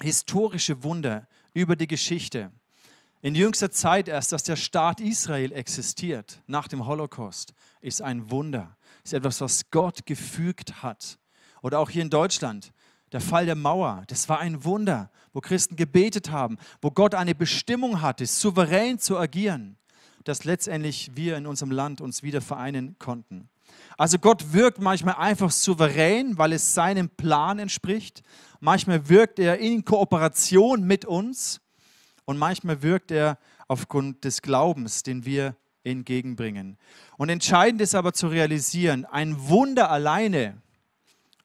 historische 0.00 0.82
Wunder 0.82 1.28
über 1.52 1.76
die 1.76 1.86
Geschichte. 1.86 2.50
In 3.24 3.34
jüngster 3.34 3.70
Zeit 3.70 4.06
erst, 4.06 4.32
dass 4.32 4.42
der 4.42 4.54
Staat 4.54 5.00
Israel 5.00 5.50
existiert 5.52 6.42
nach 6.46 6.68
dem 6.68 6.86
Holocaust, 6.86 7.54
ist 7.80 8.02
ein 8.02 8.30
Wunder. 8.30 8.76
Ist 9.02 9.14
etwas, 9.14 9.40
was 9.40 9.70
Gott 9.70 10.04
gefügt 10.04 10.82
hat. 10.82 11.18
Oder 11.62 11.78
auch 11.78 11.88
hier 11.88 12.02
in 12.02 12.10
Deutschland 12.10 12.74
der 13.12 13.22
Fall 13.22 13.46
der 13.46 13.54
Mauer, 13.54 14.04
das 14.08 14.28
war 14.28 14.40
ein 14.40 14.62
Wunder, 14.64 15.10
wo 15.32 15.40
Christen 15.40 15.74
gebetet 15.74 16.30
haben, 16.30 16.58
wo 16.82 16.90
Gott 16.90 17.14
eine 17.14 17.34
Bestimmung 17.34 18.02
hatte, 18.02 18.26
souverän 18.26 18.98
zu 18.98 19.16
agieren, 19.16 19.78
dass 20.24 20.44
letztendlich 20.44 21.10
wir 21.14 21.38
in 21.38 21.46
unserem 21.46 21.70
Land 21.70 22.02
uns 22.02 22.22
wieder 22.22 22.42
vereinen 22.42 22.98
konnten. 22.98 23.48
Also 23.96 24.18
Gott 24.18 24.52
wirkt 24.52 24.82
manchmal 24.82 25.14
einfach 25.14 25.50
souverän, 25.50 26.36
weil 26.36 26.52
es 26.52 26.74
seinem 26.74 27.08
Plan 27.08 27.58
entspricht. 27.58 28.22
Manchmal 28.60 29.08
wirkt 29.08 29.38
er 29.38 29.56
in 29.60 29.82
Kooperation 29.82 30.84
mit 30.84 31.06
uns 31.06 31.62
und 32.24 32.38
manchmal 32.38 32.82
wirkt 32.82 33.10
er 33.10 33.38
aufgrund 33.68 34.24
des 34.24 34.42
Glaubens, 34.42 35.02
den 35.02 35.24
wir 35.24 35.56
entgegenbringen. 35.84 36.78
Und 37.16 37.28
entscheidend 37.28 37.80
ist 37.80 37.94
aber 37.94 38.12
zu 38.12 38.28
realisieren, 38.28 39.04
ein 39.04 39.48
Wunder 39.48 39.90
alleine 39.90 40.60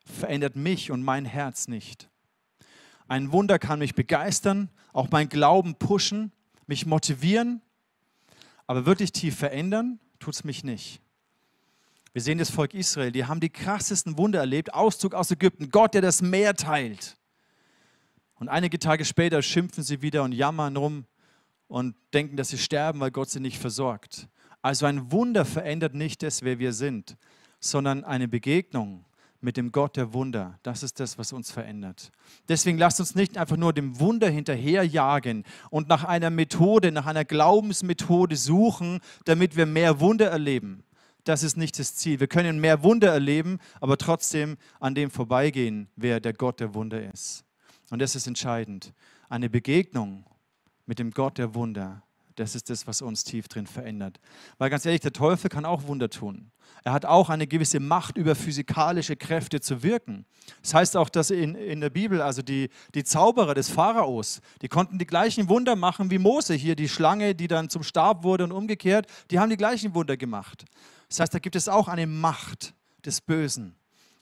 verändert 0.05 0.55
mich 0.55 0.91
und 0.91 1.03
mein 1.03 1.25
Herz 1.25 1.67
nicht. 1.67 2.09
Ein 3.07 3.31
Wunder 3.31 3.59
kann 3.59 3.79
mich 3.79 3.95
begeistern, 3.95 4.69
auch 4.93 5.09
mein 5.11 5.29
Glauben 5.29 5.75
pushen, 5.75 6.31
mich 6.67 6.85
motivieren, 6.85 7.61
aber 8.67 8.85
wirklich 8.85 9.11
tief 9.11 9.37
verändern 9.37 9.99
tut 10.19 10.35
es 10.35 10.43
mich 10.43 10.63
nicht. 10.63 11.01
Wir 12.13 12.21
sehen 12.21 12.37
das 12.37 12.49
Volk 12.49 12.73
Israel, 12.73 13.11
die 13.11 13.25
haben 13.25 13.39
die 13.39 13.49
krassesten 13.49 14.17
Wunder 14.17 14.39
erlebt, 14.39 14.73
Auszug 14.73 15.13
aus 15.13 15.31
Ägypten, 15.31 15.69
Gott, 15.69 15.93
der 15.93 16.01
das 16.01 16.21
Meer 16.21 16.55
teilt. 16.55 17.18
Und 18.39 18.49
einige 18.49 18.79
Tage 18.79 19.05
später 19.05 19.41
schimpfen 19.41 19.83
sie 19.83 20.01
wieder 20.01 20.23
und 20.23 20.31
jammern 20.31 20.77
rum 20.77 21.05
und 21.67 21.95
denken, 22.13 22.37
dass 22.37 22.49
sie 22.49 22.57
sterben, 22.57 22.99
weil 22.99 23.11
Gott 23.11 23.29
sie 23.29 23.39
nicht 23.39 23.59
versorgt. 23.59 24.27
Also 24.61 24.85
ein 24.85 25.11
Wunder 25.11 25.45
verändert 25.45 25.93
nicht 25.93 26.23
das, 26.23 26.41
wer 26.41 26.59
wir 26.59 26.73
sind, 26.73 27.17
sondern 27.59 28.03
eine 28.03 28.27
Begegnung 28.27 29.05
mit 29.41 29.57
dem 29.57 29.71
Gott 29.71 29.95
der 29.95 30.13
Wunder. 30.13 30.59
Das 30.63 30.83
ist 30.83 30.99
das, 30.99 31.17
was 31.17 31.31
uns 31.31 31.51
verändert. 31.51 32.11
Deswegen 32.47 32.77
lasst 32.77 32.99
uns 32.99 33.15
nicht 33.15 33.37
einfach 33.37 33.55
nur 33.57 33.73
dem 33.73 33.99
Wunder 33.99 34.29
hinterherjagen 34.29 35.45
und 35.69 35.87
nach 35.87 36.03
einer 36.03 36.29
Methode, 36.29 36.91
nach 36.91 37.05
einer 37.05 37.25
Glaubensmethode 37.25 38.35
suchen, 38.35 38.99
damit 39.25 39.55
wir 39.55 39.65
mehr 39.65 39.99
Wunder 39.99 40.29
erleben. 40.29 40.83
Das 41.23 41.43
ist 41.43 41.57
nicht 41.57 41.77
das 41.79 41.95
Ziel. 41.95 42.19
Wir 42.19 42.27
können 42.27 42.59
mehr 42.59 42.83
Wunder 42.83 43.11
erleben, 43.11 43.59
aber 43.81 43.97
trotzdem 43.97 44.57
an 44.79 44.95
dem 44.95 45.11
vorbeigehen, 45.11 45.89
wer 45.95 46.19
der 46.19 46.33
Gott 46.33 46.59
der 46.59 46.73
Wunder 46.73 47.01
ist. 47.13 47.45
Und 47.89 47.99
das 47.99 48.15
ist 48.15 48.27
entscheidend. 48.27 48.93
Eine 49.29 49.49
Begegnung 49.49 50.25
mit 50.85 50.99
dem 50.99 51.11
Gott 51.11 51.37
der 51.37 51.55
Wunder 51.55 52.03
das 52.39 52.55
ist 52.55 52.69
das, 52.69 52.87
was 52.87 53.01
uns 53.01 53.25
tief 53.25 53.49
drin 53.49 53.67
verändert. 53.67 54.19
Weil 54.57 54.69
ganz 54.69 54.85
ehrlich, 54.85 55.01
der 55.01 55.11
Teufel 55.11 55.49
kann 55.49 55.65
auch 55.65 55.83
Wunder 55.87 56.09
tun. 56.09 56.51
Er 56.85 56.93
hat 56.93 57.05
auch 57.05 57.29
eine 57.29 57.47
gewisse 57.47 57.81
Macht 57.81 58.15
über 58.15 58.33
physikalische 58.33 59.17
Kräfte 59.17 59.59
zu 59.59 59.83
wirken. 59.83 60.25
Das 60.61 60.73
heißt 60.73 60.95
auch, 60.97 61.09
dass 61.09 61.31
in, 61.31 61.55
in 61.55 61.81
der 61.81 61.89
Bibel, 61.89 62.21
also 62.21 62.41
die, 62.41 62.69
die 62.95 63.03
Zauberer 63.03 63.55
des 63.55 63.69
Pharaos, 63.69 64.39
die 64.61 64.69
konnten 64.69 64.97
die 64.97 65.05
gleichen 65.05 65.49
Wunder 65.49 65.75
machen 65.75 66.11
wie 66.11 66.17
Mose. 66.17 66.53
Hier 66.53 66.77
die 66.77 66.87
Schlange, 66.87 67.35
die 67.35 67.49
dann 67.49 67.69
zum 67.69 67.83
Stab 67.83 68.23
wurde 68.23 68.45
und 68.45 68.53
umgekehrt, 68.53 69.07
die 69.31 69.39
haben 69.39 69.49
die 69.49 69.57
gleichen 69.57 69.93
Wunder 69.93 70.15
gemacht. 70.15 70.63
Das 71.09 71.19
heißt, 71.19 71.33
da 71.33 71.39
gibt 71.39 71.57
es 71.57 71.67
auch 71.67 71.89
eine 71.89 72.07
Macht 72.07 72.73
des 73.05 73.19
Bösen, 73.19 73.75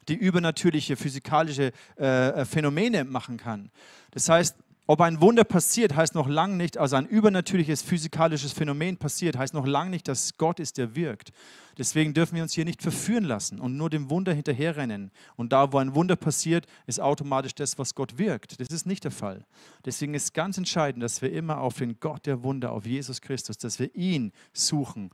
die 0.08 0.16
übernatürliche 0.16 0.96
physikalische 0.96 1.72
äh, 1.96 2.46
Phänomene 2.46 3.04
machen 3.04 3.38
kann. 3.38 3.72
Das 4.12 4.30
heißt, 4.30 4.56
ob 4.90 5.02
ein 5.02 5.20
Wunder 5.20 5.44
passiert, 5.44 5.98
heißt 5.98 6.16
noch 6.16 6.30
lange 6.30 6.56
nicht, 6.56 6.78
also 6.78 6.96
ein 6.96 7.08
übernatürliches 7.08 7.82
physikalisches 7.82 8.54
Phänomen 8.54 8.96
passiert, 8.96 9.38
heißt 9.38 9.54
noch 9.54 9.68
lange 9.68 9.90
nicht, 9.90 10.08
dass 10.08 10.38
Gott 10.38 10.62
ist, 10.62 10.78
der 10.78 10.96
wirkt. 10.96 11.34
Deswegen 11.78 12.14
dürfen 12.14 12.36
wir 12.38 12.44
uns 12.44 12.54
hier 12.54 12.64
nicht 12.64 12.82
verführen 12.82 13.26
lassen 13.26 13.60
und 13.60 13.76
nur 13.76 13.90
dem 13.90 14.10
Wunder 14.10 14.34
hinterherrennen. 14.34 15.12
Und 15.36 15.52
da, 15.52 15.74
wo 15.74 15.78
ein 15.78 15.94
Wunder 15.94 16.16
passiert, 16.16 16.68
ist 16.86 17.02
automatisch 17.02 17.54
das, 17.54 17.78
was 17.78 17.96
Gott 17.96 18.18
wirkt. 18.18 18.62
Das 18.62 18.70
ist 18.70 18.86
nicht 18.86 19.04
der 19.04 19.12
Fall. 19.12 19.46
Deswegen 19.86 20.14
ist 20.14 20.34
ganz 20.34 20.58
entscheidend, 20.58 21.04
dass 21.04 21.22
wir 21.22 21.34
immer 21.34 21.60
auf 21.60 21.78
den 21.78 22.00
Gott 22.00 22.26
der 22.26 22.42
Wunder, 22.44 22.72
auf 22.72 22.86
Jesus 22.86 23.20
Christus, 23.20 23.58
dass 23.58 23.80
wir 23.80 23.94
ihn 23.94 24.32
suchen 24.54 25.12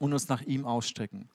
und 0.00 0.12
uns 0.12 0.28
nach 0.28 0.42
ihm 0.42 0.64
ausstrecken. 0.64 1.28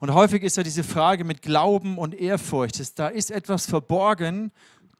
Und 0.00 0.12
häufig 0.12 0.42
ist 0.42 0.56
ja 0.56 0.62
diese 0.62 0.84
Frage 0.84 1.24
mit 1.24 1.42
Glauben 1.42 1.98
und 1.98 2.14
Ehrfurcht, 2.14 2.98
da 2.98 3.08
ist 3.08 3.30
etwas 3.30 3.66
verborgen, 3.66 4.52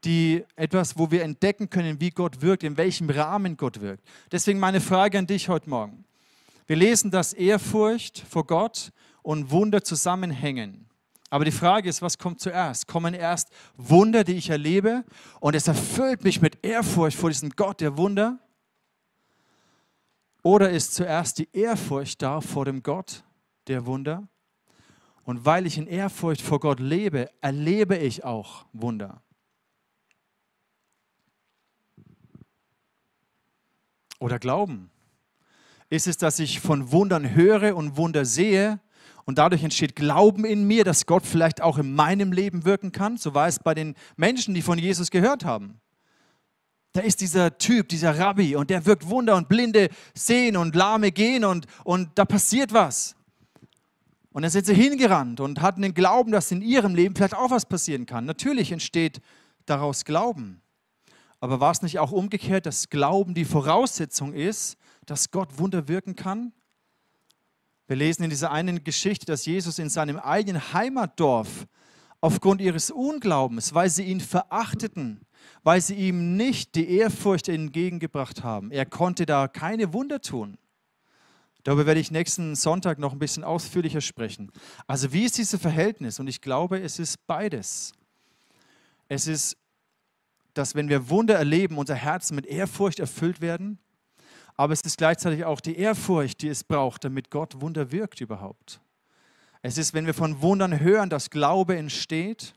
die 0.03 0.43
etwas, 0.55 0.97
wo 0.97 1.11
wir 1.11 1.23
entdecken 1.23 1.69
können, 1.69 1.99
wie 1.99 2.11
Gott 2.11 2.41
wirkt, 2.41 2.63
in 2.63 2.77
welchem 2.77 3.09
Rahmen 3.09 3.57
Gott 3.57 3.81
wirkt. 3.81 4.03
Deswegen 4.31 4.59
meine 4.59 4.81
Frage 4.81 5.17
an 5.17 5.27
dich 5.27 5.49
heute 5.49 5.69
Morgen. 5.69 6.05
Wir 6.67 6.75
lesen, 6.75 7.11
dass 7.11 7.33
Ehrfurcht 7.33 8.23
vor 8.29 8.45
Gott 8.45 8.91
und 9.21 9.51
Wunder 9.51 9.83
zusammenhängen. 9.83 10.85
Aber 11.29 11.43
die 11.43 11.51
Frage 11.51 11.89
ist, 11.89 12.01
was 12.01 12.17
kommt 12.17 12.39
zuerst? 12.39 12.87
Kommen 12.87 13.13
erst 13.13 13.49
Wunder, 13.77 14.23
die 14.23 14.35
ich 14.35 14.49
erlebe 14.49 15.03
und 15.39 15.55
es 15.55 15.67
erfüllt 15.67 16.23
mich 16.23 16.41
mit 16.41 16.63
Ehrfurcht 16.63 17.17
vor 17.17 17.29
diesem 17.29 17.49
Gott 17.49 17.81
der 17.81 17.97
Wunder? 17.97 18.39
Oder 20.43 20.69
ist 20.69 20.93
zuerst 20.93 21.39
die 21.39 21.49
Ehrfurcht 21.51 22.21
da 22.21 22.39
vor 22.41 22.65
dem 22.65 22.83
Gott 22.83 23.23
der 23.67 23.85
Wunder? 23.87 24.27
Und 25.25 25.45
weil 25.45 25.65
ich 25.65 25.77
in 25.77 25.87
Ehrfurcht 25.87 26.41
vor 26.41 26.59
Gott 26.59 26.79
lebe, 26.79 27.29
erlebe 27.41 27.97
ich 27.97 28.23
auch 28.23 28.65
Wunder. 28.71 29.21
oder 34.25 34.39
Glauben? 34.39 34.89
Ist 35.89 36.07
es, 36.07 36.17
dass 36.17 36.39
ich 36.39 36.59
von 36.59 36.91
Wundern 36.91 37.35
höre 37.35 37.75
und 37.75 37.95
Wunder 37.95 38.25
sehe 38.25 38.79
und 39.25 39.37
dadurch 39.37 39.63
entsteht 39.63 39.95
Glauben 39.95 40.45
in 40.45 40.65
mir, 40.65 40.83
dass 40.83 41.05
Gott 41.05 41.25
vielleicht 41.25 41.61
auch 41.61 41.77
in 41.77 41.93
meinem 41.93 42.31
Leben 42.31 42.65
wirken 42.65 42.91
kann? 42.91 43.17
So 43.17 43.33
war 43.33 43.47
es 43.47 43.59
bei 43.59 43.73
den 43.73 43.95
Menschen, 44.17 44.53
die 44.55 44.61
von 44.61 44.79
Jesus 44.79 45.11
gehört 45.11 45.45
haben. 45.45 45.79
da 46.93 47.01
ist 47.01 47.19
dieser 47.19 47.57
Typ, 47.57 47.89
dieser 47.89 48.17
Rabbi 48.17 48.55
und 48.55 48.69
der 48.69 48.85
wirkt 48.85 49.09
Wunder 49.09 49.35
und 49.35 49.49
Blinde 49.49 49.89
sehen 50.13 50.55
und 50.55 50.75
Lahme 50.75 51.11
gehen 51.11 51.43
und, 51.43 51.67
und 51.83 52.09
da 52.15 52.25
passiert 52.25 52.73
was. 52.73 53.15
Und 54.35 54.41
dann 54.41 54.51
sind 54.51 54.65
sie 54.65 54.73
hingerannt 54.73 55.39
und 55.39 55.61
hatten 55.61 55.81
den 55.81 55.93
Glauben, 55.93 56.33
dass 56.33 56.51
in 56.51 56.61
ihrem 56.61 56.93
Leben 56.93 57.15
vielleicht 57.15 57.37
auch 57.37 57.51
was 57.51 57.65
passieren 57.65 58.05
kann. 58.05 58.25
Natürlich 58.25 58.73
entsteht 58.73 59.21
daraus 59.65 60.03
Glauben. 60.03 60.61
Aber 61.39 61.61
war 61.61 61.71
es 61.71 61.81
nicht 61.81 61.99
auch 61.99 62.11
umgekehrt, 62.11 62.65
dass 62.65 62.89
Glauben 62.89 63.33
die 63.33 63.45
Voraussetzung 63.45 64.33
ist, 64.33 64.75
dass 65.05 65.31
Gott 65.31 65.57
Wunder 65.57 65.87
wirken 65.87 66.17
kann? 66.17 66.51
Wir 67.87 67.95
lesen 67.95 68.23
in 68.23 68.29
dieser 68.29 68.51
einen 68.51 68.83
Geschichte, 68.83 69.25
dass 69.25 69.45
Jesus 69.45 69.79
in 69.79 69.87
seinem 69.87 70.19
eigenen 70.19 70.73
Heimatdorf 70.73 71.65
aufgrund 72.19 72.59
ihres 72.59 72.91
Unglaubens, 72.91 73.73
weil 73.73 73.89
sie 73.89 74.03
ihn 74.03 74.19
verachteten, 74.19 75.21
weil 75.63 75.79
sie 75.79 75.95
ihm 75.95 76.35
nicht 76.35 76.75
die 76.75 76.89
Ehrfurcht 76.89 77.47
entgegengebracht 77.47 78.43
haben, 78.43 78.69
er 78.71 78.85
konnte 78.85 79.25
da 79.25 79.47
keine 79.47 79.93
Wunder 79.93 80.19
tun. 80.19 80.57
Darüber 81.65 81.85
werde 81.85 81.99
ich 81.99 82.11
nächsten 82.11 82.55
Sonntag 82.55 82.97
noch 82.97 83.11
ein 83.11 83.19
bisschen 83.19 83.43
ausführlicher 83.43 83.99
sprechen. 83.99 84.49
Also 84.87 85.11
wie 85.11 85.25
ist 85.25 85.37
dieses 85.37 85.59
Verhältnis? 85.59 86.21
Und 86.21 86.27
ich 86.27 86.39
glaube, 86.39 86.79
es 86.79 86.97
ist 86.97 87.27
beides. 87.27 87.91
Es 89.09 89.27
ist, 89.27 89.57
dass 90.53 90.75
wenn 90.75 90.87
wir 90.87 91.09
Wunder 91.09 91.35
erleben, 91.35 91.77
unser 91.77 91.95
Herz 91.95 92.31
mit 92.31 92.45
Ehrfurcht 92.45 92.99
erfüllt 92.99 93.41
werden 93.41 93.79
aber 94.57 94.73
es 94.73 94.81
ist 94.81 94.97
gleichzeitig 94.97 95.43
auch 95.43 95.59
die 95.59 95.77
Ehrfurcht, 95.77 96.41
die 96.41 96.47
es 96.47 96.63
braucht, 96.63 97.03
damit 97.03 97.29
Gott 97.29 97.59
Wunder 97.59 97.91
wirkt 97.91 98.21
überhaupt. 98.21 98.79
Es 99.61 99.77
ist, 99.77 99.93
wenn 99.93 100.05
wir 100.05 100.13
von 100.13 100.41
Wundern 100.41 100.79
hören, 100.79 101.09
dass 101.09 101.29
Glaube 101.29 101.75
entsteht, 101.75 102.53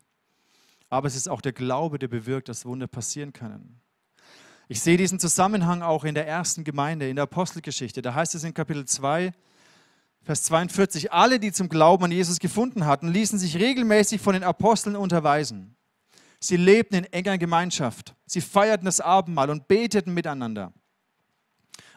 aber 0.90 1.08
es 1.08 1.16
ist 1.16 1.28
auch 1.28 1.40
der 1.40 1.52
Glaube, 1.52 1.98
der 1.98 2.08
bewirkt, 2.08 2.48
dass 2.48 2.64
Wunder 2.64 2.86
passieren 2.86 3.32
können. 3.32 3.80
Ich 4.70 4.82
sehe 4.82 4.98
diesen 4.98 5.18
Zusammenhang 5.18 5.80
auch 5.80 6.04
in 6.04 6.14
der 6.14 6.28
ersten 6.28 6.62
Gemeinde, 6.62 7.08
in 7.08 7.16
der 7.16 7.22
Apostelgeschichte. 7.22 8.02
Da 8.02 8.14
heißt 8.14 8.34
es 8.34 8.44
in 8.44 8.52
Kapitel 8.52 8.84
2, 8.84 9.32
Vers 10.22 10.42
42, 10.42 11.10
alle, 11.10 11.40
die 11.40 11.52
zum 11.52 11.70
Glauben 11.70 12.04
an 12.04 12.10
Jesus 12.10 12.38
gefunden 12.38 12.84
hatten, 12.84 13.08
ließen 13.08 13.38
sich 13.38 13.56
regelmäßig 13.56 14.20
von 14.20 14.34
den 14.34 14.44
Aposteln 14.44 14.94
unterweisen. 14.94 15.74
Sie 16.38 16.58
lebten 16.58 16.96
in 16.96 17.04
enger 17.06 17.38
Gemeinschaft. 17.38 18.14
Sie 18.26 18.42
feierten 18.42 18.84
das 18.84 19.00
Abendmahl 19.00 19.48
und 19.48 19.68
beteten 19.68 20.12
miteinander. 20.12 20.74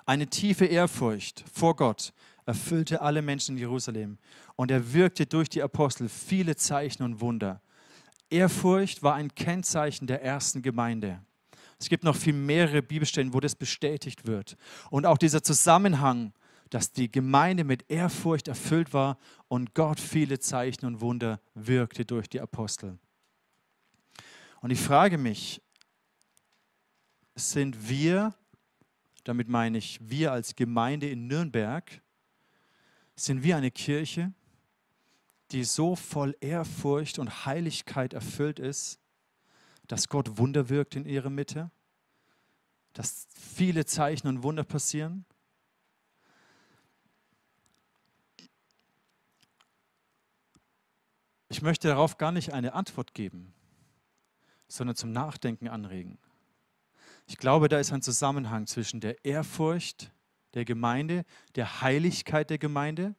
Eine 0.06 0.28
tiefe 0.28 0.66
Ehrfurcht 0.66 1.44
vor 1.52 1.76
Gott 1.76 2.14
erfüllte 2.46 3.02
alle 3.02 3.22
Menschen 3.22 3.56
in 3.58 3.60
Jerusalem 3.60 4.18
und 4.56 4.72
er 4.72 4.94
wirkte 4.94 5.26
durch 5.26 5.50
die 5.50 5.62
Apostel 5.62 6.08
viele 6.08 6.56
Zeichen 6.56 7.04
und 7.04 7.20
Wunder. 7.20 7.62
Ehrfurcht 8.30 9.04
war 9.04 9.16
ein 9.16 9.36
Kennzeichen 9.36 10.08
der 10.08 10.24
ersten 10.24 10.62
Gemeinde. 10.62 11.20
Es 11.82 11.90
gibt 11.90 12.04
noch 12.04 12.16
viel 12.16 12.34
mehrere 12.34 12.82
Bibelstellen, 12.82 13.34
wo 13.34 13.40
das 13.40 13.56
bestätigt 13.56 14.28
wird. 14.28 14.56
Und 14.90 15.06
auch 15.06 15.18
dieser 15.18 15.44
Zusammenhang, 15.44 16.32
dass 16.70 16.94
die 16.94 17.12
Gemeinde 17.12 17.64
mit 17.64 17.90
Ehrfurcht 17.90 18.48
erfüllt 18.48 18.94
war 18.94 19.18
und 19.50 19.74
Gott 19.74 20.00
viele 20.00 20.40
Zeichen 20.40 20.86
und 20.86 21.02
Wunder 21.02 21.42
wirkte 21.54 22.06
durch 22.06 22.30
die 22.30 22.40
Apostel. 22.40 22.98
Und 24.62 24.72
ich 24.72 24.80
frage 24.80 25.18
mich, 25.18 25.62
sind 27.36 27.90
wir 27.90 28.34
damit 29.24 29.48
meine 29.48 29.78
ich, 29.78 30.00
wir 30.02 30.32
als 30.32 30.56
Gemeinde 30.56 31.10
in 31.10 31.28
Nürnberg, 31.28 32.02
sind 33.16 33.44
wir 33.44 33.58
eine 33.58 33.72
Kirche, 33.72 34.34
die 35.52 35.64
so 35.64 35.96
voll 35.96 36.36
Ehrfurcht 36.40 37.20
und 37.20 37.46
Heiligkeit 37.46 38.14
erfüllt 38.14 38.58
ist, 38.58 39.00
dass 39.92 40.08
Gott 40.08 40.38
Wunder 40.38 40.70
wirkt 40.70 40.96
in 40.96 41.06
ihrer 41.06 41.30
Mitte, 41.30 41.70
dass 42.94 43.28
viele 43.38 43.86
Zeichen 43.86 44.30
und 44.30 44.42
Wunder 44.42 44.64
passieren. 44.64 45.26
Ich 51.50 51.62
möchte 51.62 51.90
darauf 51.90 52.18
gar 52.18 52.32
nicht 52.32 52.54
eine 52.54 52.72
Antwort 52.72 53.14
geben, 53.14 53.54
sondern 54.70 54.96
zum 54.96 55.12
Nachdenken 55.12 55.68
anregen. 55.68 56.20
Ich 57.28 57.36
glaube, 57.36 57.68
da 57.68 57.78
ist 57.78 57.92
ein 57.92 58.02
Zusammenhang 58.02 58.68
zwischen 58.68 59.02
der 59.02 59.26
Ehrfurcht 59.26 60.14
der 60.54 60.64
Gemeinde, 60.64 61.26
der 61.56 61.82
Heiligkeit 61.82 62.50
der 62.50 62.60
Gemeinde. 62.60 63.14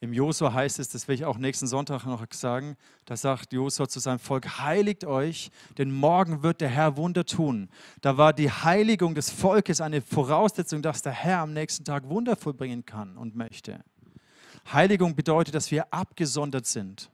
Im 0.00 0.12
Josua 0.12 0.52
heißt 0.52 0.78
es, 0.78 0.88
das 0.90 1.08
werde 1.08 1.14
ich 1.14 1.24
auch 1.24 1.38
nächsten 1.38 1.66
Sonntag 1.66 2.04
noch 2.06 2.24
sagen, 2.30 2.76
da 3.04 3.16
sagt 3.16 3.52
Josua 3.52 3.88
zu 3.88 3.98
seinem 3.98 4.20
Volk, 4.20 4.60
heiligt 4.60 5.04
euch, 5.04 5.50
denn 5.76 5.90
morgen 5.90 6.44
wird 6.44 6.60
der 6.60 6.68
Herr 6.68 6.96
Wunder 6.96 7.24
tun. 7.24 7.68
Da 8.00 8.16
war 8.16 8.32
die 8.32 8.50
Heiligung 8.50 9.16
des 9.16 9.30
Volkes 9.30 9.80
eine 9.80 10.00
Voraussetzung, 10.00 10.82
dass 10.82 11.02
der 11.02 11.12
Herr 11.12 11.40
am 11.40 11.52
nächsten 11.52 11.84
Tag 11.84 12.08
Wunder 12.08 12.36
vollbringen 12.36 12.86
kann 12.86 13.16
und 13.16 13.34
möchte. 13.34 13.82
Heiligung 14.72 15.16
bedeutet, 15.16 15.56
dass 15.56 15.72
wir 15.72 15.92
abgesondert 15.92 16.66
sind 16.66 17.10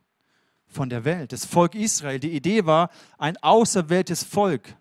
von 0.67 0.91
der 0.91 1.07
Welt. 1.07 1.33
Das 1.33 1.47
Volk 1.47 1.75
Israel, 1.75 2.21
die 2.21 2.33
Idee 2.33 2.67
war, 2.67 2.91
ein 3.17 3.39
auserwähltes 3.39 4.25
Volk, 4.25 4.77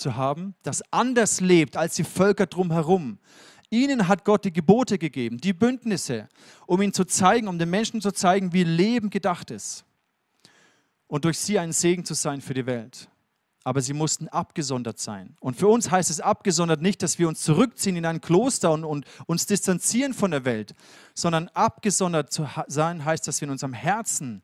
zu 0.00 0.16
haben, 0.16 0.54
das 0.62 0.82
anders 0.90 1.40
lebt 1.40 1.76
als 1.76 1.94
die 1.94 2.04
Völker 2.04 2.46
drumherum. 2.46 3.18
Ihnen 3.70 4.08
hat 4.08 4.24
Gott 4.24 4.44
die 4.44 4.52
Gebote 4.52 4.98
gegeben, 4.98 5.38
die 5.38 5.52
Bündnisse, 5.52 6.28
um 6.66 6.82
ihnen 6.82 6.92
zu 6.92 7.04
zeigen, 7.04 7.46
um 7.46 7.58
den 7.58 7.70
Menschen 7.70 8.00
zu 8.00 8.10
zeigen, 8.10 8.52
wie 8.52 8.64
Leben 8.64 9.10
gedacht 9.10 9.50
ist. 9.52 9.84
Und 11.06 11.24
durch 11.24 11.38
sie 11.38 11.58
ein 11.58 11.72
Segen 11.72 12.04
zu 12.04 12.14
sein 12.14 12.40
für 12.40 12.54
die 12.54 12.66
Welt. 12.66 13.08
Aber 13.62 13.80
sie 13.80 13.92
mussten 13.92 14.26
abgesondert 14.28 14.98
sein. 14.98 15.36
Und 15.38 15.56
für 15.56 15.68
uns 15.68 15.90
heißt 15.90 16.10
es 16.10 16.20
abgesondert 16.20 16.80
nicht, 16.80 17.02
dass 17.02 17.18
wir 17.18 17.28
uns 17.28 17.42
zurückziehen 17.42 17.96
in 17.96 18.06
ein 18.06 18.20
Kloster 18.20 18.72
und, 18.72 18.84
und 18.84 19.04
uns 19.26 19.46
distanzieren 19.46 20.14
von 20.14 20.30
der 20.30 20.44
Welt, 20.44 20.74
sondern 21.14 21.48
abgesondert 21.48 22.32
zu 22.32 22.48
sein 22.68 23.04
heißt, 23.04 23.28
dass 23.28 23.40
wir 23.40 23.46
in 23.46 23.52
unserem 23.52 23.74
Herzen 23.74 24.42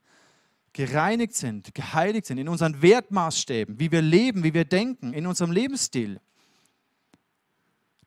gereinigt 0.73 1.35
sind, 1.35 1.75
geheiligt 1.75 2.27
sind 2.27 2.37
in 2.37 2.49
unseren 2.49 2.83
Wertmaßstäben, 2.83 3.81
wie 3.81 3.91
wir 3.91 4.03
leben, 4.03 4.45
wie 4.45 4.53
wir 4.53 4.67
denken, 4.67 5.15
in 5.15 5.27
unserem 5.27 5.51
Lebensstil. 5.51 6.21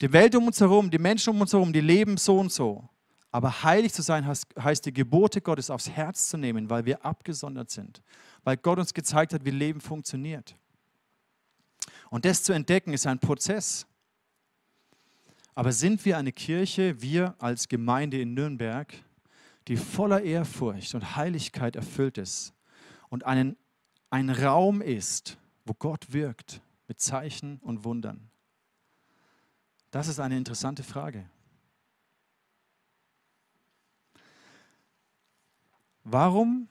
Die 0.01 0.13
Welt 0.13 0.35
um 0.35 0.47
uns 0.47 0.61
herum, 0.61 0.89
die 0.89 0.97
Menschen 0.97 1.31
um 1.31 1.41
uns 1.41 1.51
herum, 1.51 1.73
die 1.73 1.81
leben 1.81 2.17
so 2.17 2.39
und 2.39 2.51
so. 2.51 2.87
Aber 3.31 3.63
heilig 3.63 3.93
zu 3.93 4.01
sein 4.01 4.25
heißt, 4.25 4.47
heißt 4.57 4.85
die 4.85 4.93
Gebote 4.93 5.41
Gottes 5.41 5.69
aufs 5.69 5.89
Herz 5.89 6.29
zu 6.29 6.37
nehmen, 6.37 6.69
weil 6.69 6.85
wir 6.85 7.05
abgesondert 7.05 7.69
sind, 7.69 8.01
weil 8.43 8.57
Gott 8.57 8.79
uns 8.79 8.93
gezeigt 8.93 9.33
hat, 9.33 9.45
wie 9.45 9.51
Leben 9.51 9.81
funktioniert. 9.81 10.55
Und 12.09 12.25
das 12.25 12.43
zu 12.43 12.53
entdecken 12.53 12.93
ist 12.93 13.05
ein 13.05 13.19
Prozess. 13.19 13.85
Aber 15.53 15.71
sind 15.73 16.05
wir 16.05 16.17
eine 16.17 16.31
Kirche, 16.31 17.01
wir 17.01 17.35
als 17.37 17.67
Gemeinde 17.67 18.19
in 18.19 18.33
Nürnberg, 18.33 18.93
die 19.67 19.77
voller 19.77 20.21
Ehrfurcht 20.21 20.95
und 20.95 21.15
Heiligkeit 21.15 21.75
erfüllt 21.75 22.17
ist, 22.17 22.53
und 23.09 23.25
einen, 23.25 23.57
ein 24.09 24.29
Raum 24.29 24.81
ist, 24.81 25.37
wo 25.65 25.73
Gott 25.73 26.13
wirkt 26.13 26.61
mit 26.87 27.01
Zeichen 27.01 27.57
und 27.61 27.83
Wundern? 27.83 28.29
Das 29.91 30.07
ist 30.07 30.19
eine 30.19 30.37
interessante 30.37 30.83
Frage. 30.83 31.27
Warum, 36.03 36.67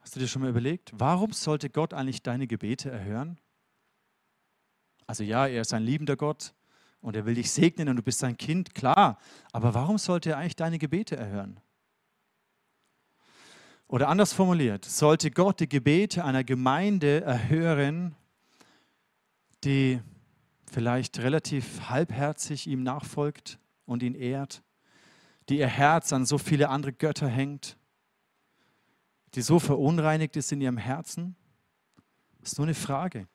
hast 0.00 0.14
du 0.14 0.20
dir 0.20 0.28
schon 0.28 0.42
mal 0.42 0.50
überlegt, 0.50 0.92
warum 0.94 1.32
sollte 1.32 1.70
Gott 1.70 1.94
eigentlich 1.94 2.22
deine 2.22 2.46
Gebete 2.46 2.90
erhören? 2.90 3.38
Also 5.06 5.24
ja, 5.24 5.46
er 5.46 5.62
ist 5.62 5.72
ein 5.72 5.82
liebender 5.82 6.16
Gott 6.16 6.54
und 7.00 7.16
er 7.16 7.26
will 7.26 7.34
dich 7.34 7.50
segnen 7.50 7.88
und 7.88 7.96
du 7.96 8.02
bist 8.02 8.18
sein 8.18 8.36
Kind, 8.36 8.74
klar. 8.74 9.18
Aber 9.52 9.74
warum 9.74 9.98
sollte 9.98 10.30
er 10.30 10.38
eigentlich 10.38 10.56
deine 10.56 10.78
Gebete 10.78 11.16
erhören? 11.16 11.60
Oder 13.86 14.08
anders 14.08 14.32
formuliert, 14.32 14.84
sollte 14.84 15.30
Gott 15.30 15.60
die 15.60 15.68
Gebete 15.68 16.24
einer 16.24 16.44
Gemeinde 16.44 17.20
erhören, 17.20 18.16
die 19.62 20.00
vielleicht 20.74 21.20
relativ 21.20 21.88
halbherzig 21.88 22.66
ihm 22.66 22.82
nachfolgt 22.82 23.60
und 23.86 24.02
ihn 24.02 24.16
ehrt, 24.16 24.64
die 25.48 25.58
ihr 25.58 25.68
Herz 25.68 26.12
an 26.12 26.26
so 26.26 26.36
viele 26.36 26.68
andere 26.68 26.92
Götter 26.92 27.28
hängt, 27.28 27.76
die 29.34 29.42
so 29.42 29.60
verunreinigt 29.60 30.34
ist 30.36 30.50
in 30.50 30.60
ihrem 30.60 30.76
Herzen? 30.76 31.36
Ist 32.42 32.58
nur 32.58 32.66
eine 32.66 32.74
Frage. 32.74 33.28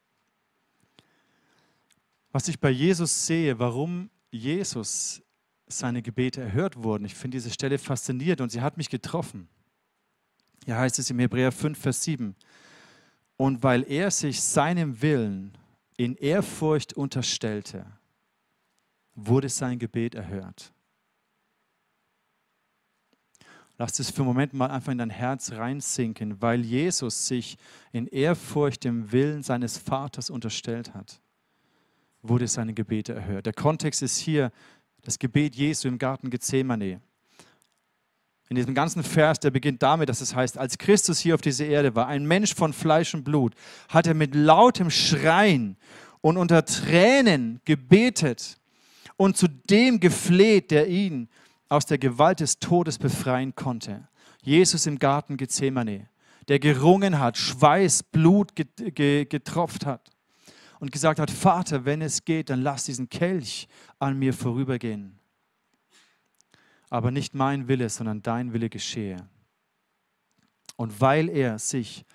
Was 2.32 2.50
ich 2.50 2.60
bei 2.60 2.70
Jesus 2.70 3.26
sehe, 3.26 3.58
warum 3.58 4.10
Jesus 4.32 5.24
seine 5.68 6.02
Gebete 6.02 6.42
erhört 6.42 6.84
wurden, 6.84 7.06
ich 7.06 7.16
finde 7.16 7.38
diese 7.38 7.52
Stelle 7.52 7.78
faszinierend 7.78 8.42
und 8.42 8.52
sie 8.52 8.62
hat 8.62 8.76
mich 8.76 8.90
getroffen. 8.90 9.48
Hier 10.66 10.78
heißt 10.78 11.00
es 11.00 11.10
im 11.10 11.20
Hebräer 11.20 11.54
5, 11.54 11.80
Vers 11.80 12.04
7. 12.04 12.36
Und 13.38 13.64
weil 13.64 13.90
er 13.90 14.12
sich 14.12 14.42
seinem 14.42 15.02
Willen 15.02 15.58
in 16.00 16.16
Ehrfurcht 16.16 16.94
unterstellte, 16.94 17.86
wurde 19.16 19.50
sein 19.50 19.80
Gebet 19.80 20.16
erhört. 20.16 20.72
Lass 23.78 24.00
es 24.00 24.10
für 24.10 24.22
einen 24.22 24.28
Moment 24.28 24.54
mal 24.54 24.72
einfach 24.72 24.94
in 24.94 24.98
dein 24.98 25.10
Herz 25.10 25.52
reinsinken, 25.52 26.42
weil 26.42 26.64
Jesus 26.64 27.28
sich 27.28 27.58
in 27.92 28.08
Ehrfurcht 28.08 28.86
dem 28.86 29.12
Willen 29.12 29.44
seines 29.44 29.78
Vaters 29.78 30.30
unterstellt 30.30 30.94
hat, 30.94 31.20
wurde 32.22 32.48
seine 32.48 32.74
Gebete 32.74 33.14
erhört. 33.14 33.46
Der 33.46 33.54
Kontext 33.54 34.02
ist 34.02 34.20
hier 34.20 34.54
das 35.02 35.20
Gebet 35.20 35.54
Jesu 35.58 35.90
im 35.90 35.98
Garten 35.98 36.30
Gethsemane. 36.30 37.02
In 38.50 38.56
diesem 38.56 38.74
ganzen 38.74 39.04
Vers, 39.04 39.40
der 39.40 39.52
beginnt 39.52 39.84
damit, 39.84 40.10
dass 40.10 40.22
es 40.22 40.34
heißt, 40.34 40.58
als 40.58 40.80
Christus 40.80 41.20
hier 41.20 41.36
auf 41.36 41.42
dieser 41.42 41.68
Erde 41.68 41.96
war, 41.96 42.08
ein 42.08 42.26
Mensch 42.26 42.56
von 42.56 42.74
Fleisch 42.74 43.14
und 43.14 43.24
Blut, 43.24 43.54
hat 43.90 44.08
er 44.08 44.16
mit 44.16 44.34
lautem 44.34 44.90
Schreien 44.90 45.78
und 46.22 46.36
unter 46.36 46.66
Tränen 46.66 47.62
gebetet 47.64 48.58
und 49.18 49.38
zu 49.38 49.48
dem 49.48 50.00
gefleht, 50.00 50.72
der 50.72 50.88
ihn 50.88 51.30
aus 51.70 51.86
der 51.86 52.00
Gewalt 52.00 52.40
des 52.40 52.58
Todes 52.58 52.98
befreien 52.98 53.54
konnte. 53.54 54.08
Jesus 54.42 54.88
im 54.88 54.98
Garten 54.98 55.38
Gethsemane, 55.38 56.10
der 56.48 56.58
gerungen 56.58 57.20
hat, 57.20 57.38
Schweiß, 57.38 58.02
Blut 58.02 58.54
getropft 58.56 59.86
hat 59.86 60.10
und 60.80 60.92
gesagt 60.92 61.20
hat, 61.20 61.30
Vater, 61.30 61.86
wenn 61.86 62.02
es 62.02 62.26
geht, 62.26 62.50
dann 62.50 62.64
lass 62.64 62.86
diesen 62.86 63.10
Kelch 63.10 63.68
an 64.00 64.18
mir 64.18 64.34
vorübergehen. 64.34 65.19
Aber 66.90 67.12
nicht 67.12 67.36
mein 67.36 67.68
Wille, 67.68 67.90
sondern 67.90 68.22
dein 68.22 68.52
Wille 68.52 68.70
geschehe. 68.70 69.30
Und 70.76 71.00
weil 71.00 71.30
er 71.30 71.60
sich, 71.60 72.06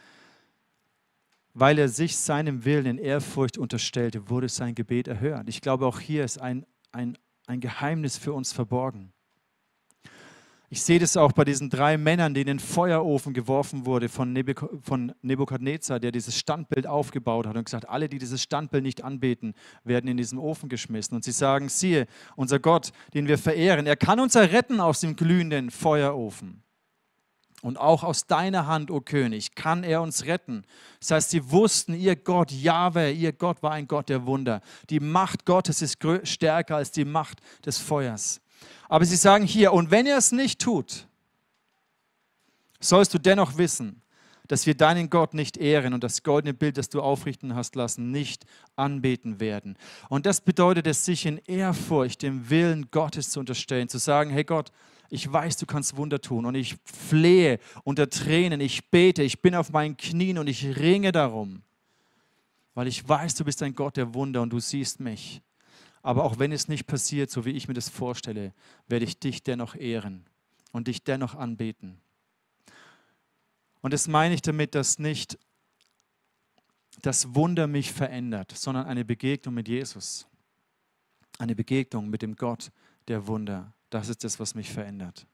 weil 1.52 1.78
er 1.78 1.88
sich 1.88 2.16
seinem 2.16 2.64
Willen 2.64 2.86
in 2.86 2.98
Ehrfurcht 2.98 3.56
unterstellte, 3.56 4.28
wurde 4.28 4.48
sein 4.48 4.74
Gebet 4.74 5.08
erhört. 5.08 5.48
Ich 5.48 5.60
glaube, 5.60 5.86
auch 5.86 6.00
hier 6.00 6.24
ist 6.24 6.38
ein, 6.38 6.66
ein, 6.92 7.16
ein 7.46 7.60
Geheimnis 7.60 8.18
für 8.18 8.32
uns 8.32 8.52
verborgen. 8.52 9.13
Ich 10.74 10.82
sehe 10.82 10.98
das 10.98 11.16
auch 11.16 11.30
bei 11.30 11.44
diesen 11.44 11.70
drei 11.70 11.96
Männern, 11.96 12.34
die 12.34 12.40
in 12.40 12.48
den 12.48 12.58
Feuerofen 12.58 13.32
geworfen 13.32 13.86
wurde 13.86 14.08
von 14.08 14.32
Nebukadnezar, 14.32 16.00
der 16.00 16.10
dieses 16.10 16.36
Standbild 16.36 16.88
aufgebaut 16.88 17.46
hat 17.46 17.56
und 17.56 17.64
gesagt, 17.64 17.88
alle, 17.88 18.08
die 18.08 18.18
dieses 18.18 18.42
Standbild 18.42 18.82
nicht 18.82 19.04
anbeten, 19.04 19.54
werden 19.84 20.10
in 20.10 20.16
diesen 20.16 20.36
Ofen 20.36 20.68
geschmissen. 20.68 21.14
Und 21.14 21.22
sie 21.22 21.30
sagen, 21.30 21.68
siehe, 21.68 22.08
unser 22.34 22.58
Gott, 22.58 22.90
den 23.14 23.28
wir 23.28 23.38
verehren, 23.38 23.86
er 23.86 23.94
kann 23.94 24.18
uns 24.18 24.34
erretten 24.34 24.80
aus 24.80 24.98
dem 24.98 25.14
glühenden 25.14 25.70
Feuerofen. 25.70 26.64
Und 27.62 27.78
auch 27.78 28.02
aus 28.02 28.26
deiner 28.26 28.66
Hand, 28.66 28.90
o 28.90 28.96
oh 28.96 29.00
König, 29.00 29.54
kann 29.54 29.84
er 29.84 30.02
uns 30.02 30.24
retten. 30.24 30.64
Das 30.98 31.12
heißt, 31.12 31.30
sie 31.30 31.52
wussten, 31.52 31.94
ihr 31.94 32.16
Gott, 32.16 32.50
Jahwe, 32.50 33.12
ihr 33.12 33.32
Gott 33.32 33.62
war 33.62 33.70
ein 33.70 33.86
Gott 33.86 34.08
der 34.08 34.26
Wunder. 34.26 34.60
Die 34.90 34.98
Macht 34.98 35.46
Gottes 35.46 35.82
ist 35.82 35.98
stärker 36.24 36.74
als 36.74 36.90
die 36.90 37.04
Macht 37.04 37.38
des 37.64 37.78
Feuers. 37.78 38.40
Aber 38.88 39.04
sie 39.04 39.16
sagen 39.16 39.44
hier, 39.44 39.72
und 39.72 39.90
wenn 39.90 40.06
er 40.06 40.18
es 40.18 40.32
nicht 40.32 40.60
tut, 40.60 41.06
sollst 42.80 43.14
du 43.14 43.18
dennoch 43.18 43.56
wissen, 43.56 44.02
dass 44.46 44.66
wir 44.66 44.74
deinen 44.74 45.08
Gott 45.08 45.32
nicht 45.32 45.56
ehren 45.56 45.94
und 45.94 46.04
das 46.04 46.22
goldene 46.22 46.52
Bild, 46.52 46.76
das 46.76 46.90
du 46.90 47.00
aufrichten 47.00 47.54
hast 47.54 47.76
lassen, 47.76 48.10
nicht 48.10 48.44
anbeten 48.76 49.40
werden. 49.40 49.78
Und 50.10 50.26
das 50.26 50.42
bedeutet 50.42 50.86
es, 50.86 51.04
sich 51.04 51.24
in 51.24 51.38
Ehrfurcht 51.46 52.22
dem 52.22 52.50
Willen 52.50 52.90
Gottes 52.90 53.30
zu 53.30 53.40
unterstellen, 53.40 53.88
zu 53.88 53.98
sagen, 53.98 54.30
hey 54.30 54.44
Gott, 54.44 54.70
ich 55.08 55.32
weiß, 55.32 55.56
du 55.56 55.66
kannst 55.66 55.96
Wunder 55.96 56.20
tun 56.20 56.44
und 56.44 56.54
ich 56.54 56.76
flehe 56.84 57.58
unter 57.84 58.10
Tränen, 58.10 58.60
ich 58.60 58.90
bete, 58.90 59.22
ich 59.22 59.40
bin 59.40 59.54
auf 59.54 59.70
meinen 59.70 59.96
Knien 59.96 60.38
und 60.38 60.46
ich 60.48 60.76
ringe 60.76 61.12
darum, 61.12 61.62
weil 62.74 62.86
ich 62.86 63.08
weiß, 63.08 63.34
du 63.36 63.44
bist 63.44 63.62
ein 63.62 63.74
Gott 63.74 63.96
der 63.96 64.12
Wunder 64.12 64.42
und 64.42 64.50
du 64.50 64.60
siehst 64.60 65.00
mich. 65.00 65.40
Aber 66.04 66.24
auch 66.24 66.38
wenn 66.38 66.52
es 66.52 66.68
nicht 66.68 66.86
passiert, 66.86 67.30
so 67.30 67.46
wie 67.46 67.52
ich 67.52 67.66
mir 67.66 67.72
das 67.72 67.88
vorstelle, 67.88 68.52
werde 68.86 69.06
ich 69.06 69.18
dich 69.18 69.42
dennoch 69.42 69.74
ehren 69.74 70.26
und 70.70 70.86
dich 70.86 71.02
dennoch 71.02 71.34
anbeten. 71.34 71.98
Und 73.80 73.94
das 73.94 74.06
meine 74.06 74.34
ich 74.34 74.42
damit, 74.42 74.74
dass 74.74 74.98
nicht 74.98 75.38
das 77.00 77.34
Wunder 77.34 77.66
mich 77.66 77.90
verändert, 77.90 78.52
sondern 78.52 78.84
eine 78.84 79.06
Begegnung 79.06 79.54
mit 79.54 79.66
Jesus. 79.66 80.26
Eine 81.38 81.56
Begegnung 81.56 82.10
mit 82.10 82.20
dem 82.20 82.36
Gott 82.36 82.70
der 83.08 83.26
Wunder. 83.26 83.72
Das 83.88 84.10
ist 84.10 84.24
das, 84.24 84.38
was 84.38 84.54
mich 84.54 84.70
verändert. 84.70 85.26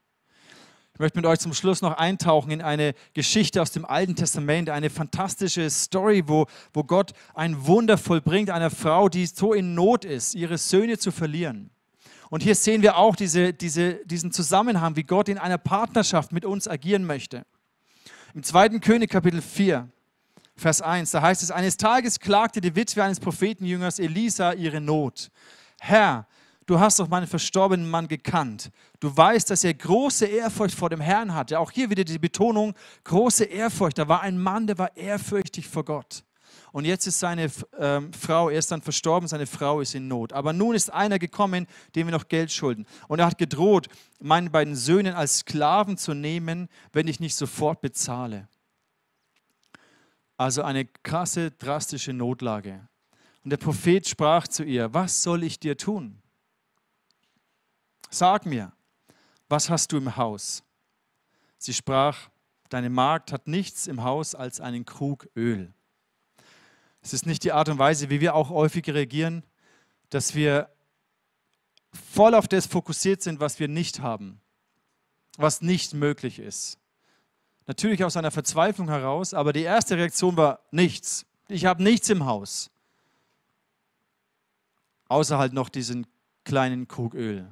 Ich 0.94 0.98
möchte 0.98 1.18
mit 1.18 1.26
euch 1.26 1.38
zum 1.38 1.54
Schluss 1.54 1.80
noch 1.80 1.96
eintauchen 1.96 2.50
in 2.50 2.60
eine 2.60 2.94
Geschichte 3.14 3.62
aus 3.62 3.70
dem 3.70 3.84
Alten 3.84 4.16
Testament, 4.16 4.68
eine 4.68 4.90
fantastische 4.90 5.70
Story, 5.70 6.24
wo, 6.26 6.46
wo 6.74 6.84
Gott 6.84 7.12
ein 7.34 7.66
Wunder 7.66 7.96
vollbringt 7.96 8.50
einer 8.50 8.70
Frau, 8.70 9.08
die 9.08 9.24
so 9.26 9.54
in 9.54 9.74
Not 9.74 10.04
ist, 10.04 10.34
ihre 10.34 10.58
Söhne 10.58 10.98
zu 10.98 11.10
verlieren. 11.10 11.70
Und 12.28 12.42
hier 12.42 12.54
sehen 12.54 12.82
wir 12.82 12.96
auch 12.96 13.16
diese, 13.16 13.52
diese, 13.52 13.94
diesen 14.06 14.30
Zusammenhang, 14.30 14.94
wie 14.96 15.02
Gott 15.02 15.28
in 15.28 15.38
einer 15.38 15.58
Partnerschaft 15.58 16.32
mit 16.32 16.44
uns 16.44 16.68
agieren 16.68 17.04
möchte. 17.04 17.44
Im 18.34 18.42
2. 18.42 18.78
König 18.78 19.10
Kapitel 19.10 19.42
4, 19.42 19.88
Vers 20.54 20.82
1, 20.82 21.10
da 21.10 21.22
heißt 21.22 21.42
es, 21.42 21.50
eines 21.50 21.76
Tages 21.76 22.20
klagte 22.20 22.60
die 22.60 22.76
Witwe 22.76 23.02
eines 23.02 23.18
Prophetenjüngers 23.18 23.98
Elisa 23.98 24.52
ihre 24.52 24.80
Not. 24.80 25.30
Herr, 25.80 26.26
du 26.70 26.78
hast 26.78 27.00
doch 27.00 27.08
meinen 27.08 27.26
verstorbenen 27.26 27.90
Mann 27.90 28.06
gekannt. 28.06 28.70
Du 29.00 29.14
weißt, 29.14 29.50
dass 29.50 29.64
er 29.64 29.74
große 29.74 30.26
Ehrfurcht 30.26 30.74
vor 30.74 30.88
dem 30.88 31.00
Herrn 31.00 31.34
hatte. 31.34 31.58
Auch 31.58 31.72
hier 31.72 31.90
wieder 31.90 32.04
die 32.04 32.18
Betonung, 32.18 32.74
große 33.02 33.44
Ehrfurcht. 33.44 33.98
Da 33.98 34.06
war 34.06 34.20
ein 34.20 34.38
Mann, 34.40 34.68
der 34.68 34.78
war 34.78 34.96
ehrfürchtig 34.96 35.66
vor 35.66 35.84
Gott. 35.84 36.22
Und 36.72 36.84
jetzt 36.84 37.08
ist 37.08 37.18
seine 37.18 37.50
ähm, 37.78 38.12
Frau, 38.12 38.48
er 38.48 38.60
ist 38.60 38.70
dann 38.70 38.82
verstorben, 38.82 39.28
seine 39.28 39.46
Frau 39.46 39.80
ist 39.80 39.96
in 39.96 40.06
Not. 40.06 40.32
Aber 40.32 40.52
nun 40.52 40.76
ist 40.76 40.92
einer 40.92 41.18
gekommen, 41.18 41.66
dem 41.96 42.06
wir 42.06 42.12
noch 42.12 42.28
Geld 42.28 42.52
schulden. 42.52 42.86
Und 43.08 43.18
er 43.18 43.26
hat 43.26 43.38
gedroht, 43.38 43.88
meinen 44.20 44.52
beiden 44.52 44.76
Söhnen 44.76 45.14
als 45.14 45.38
Sklaven 45.38 45.96
zu 45.96 46.14
nehmen, 46.14 46.68
wenn 46.92 47.08
ich 47.08 47.18
nicht 47.18 47.34
sofort 47.34 47.80
bezahle. 47.80 48.48
Also 50.36 50.62
eine 50.62 50.84
krasse, 50.84 51.50
drastische 51.50 52.12
Notlage. 52.12 52.88
Und 53.42 53.50
der 53.50 53.56
Prophet 53.56 54.06
sprach 54.06 54.46
zu 54.46 54.62
ihr, 54.62 54.94
was 54.94 55.24
soll 55.24 55.42
ich 55.42 55.58
dir 55.58 55.76
tun? 55.76 56.20
Sag 58.10 58.44
mir, 58.44 58.72
was 59.48 59.70
hast 59.70 59.92
du 59.92 59.96
im 59.96 60.16
Haus? 60.16 60.64
Sie 61.58 61.72
sprach, 61.72 62.28
deine 62.68 62.90
Magd 62.90 63.32
hat 63.32 63.46
nichts 63.46 63.86
im 63.86 64.02
Haus 64.02 64.34
als 64.34 64.60
einen 64.60 64.84
Krug 64.84 65.28
Öl. 65.36 65.72
Es 67.02 67.12
ist 67.12 67.24
nicht 67.24 67.44
die 67.44 67.52
Art 67.52 67.68
und 67.68 67.78
Weise, 67.78 68.10
wie 68.10 68.20
wir 68.20 68.34
auch 68.34 68.50
häufig 68.50 68.88
reagieren, 68.88 69.44
dass 70.10 70.34
wir 70.34 70.68
voll 71.92 72.34
auf 72.34 72.48
das 72.48 72.66
fokussiert 72.66 73.22
sind, 73.22 73.40
was 73.40 73.58
wir 73.58 73.68
nicht 73.68 74.00
haben, 74.00 74.40
was 75.36 75.62
nicht 75.62 75.94
möglich 75.94 76.38
ist. 76.38 76.78
Natürlich 77.66 78.04
aus 78.04 78.16
einer 78.16 78.30
Verzweiflung 78.30 78.88
heraus, 78.88 79.34
aber 79.34 79.52
die 79.52 79.62
erste 79.62 79.96
Reaktion 79.96 80.36
war 80.36 80.60
nichts. 80.72 81.24
Ich 81.48 81.64
habe 81.64 81.82
nichts 81.82 82.08
im 82.08 82.26
Haus. 82.26 82.70
Außer 85.08 85.38
halt 85.38 85.52
noch 85.52 85.68
diesen 85.68 86.06
kleinen 86.44 86.88
Krug 86.88 87.14
Öl. 87.14 87.48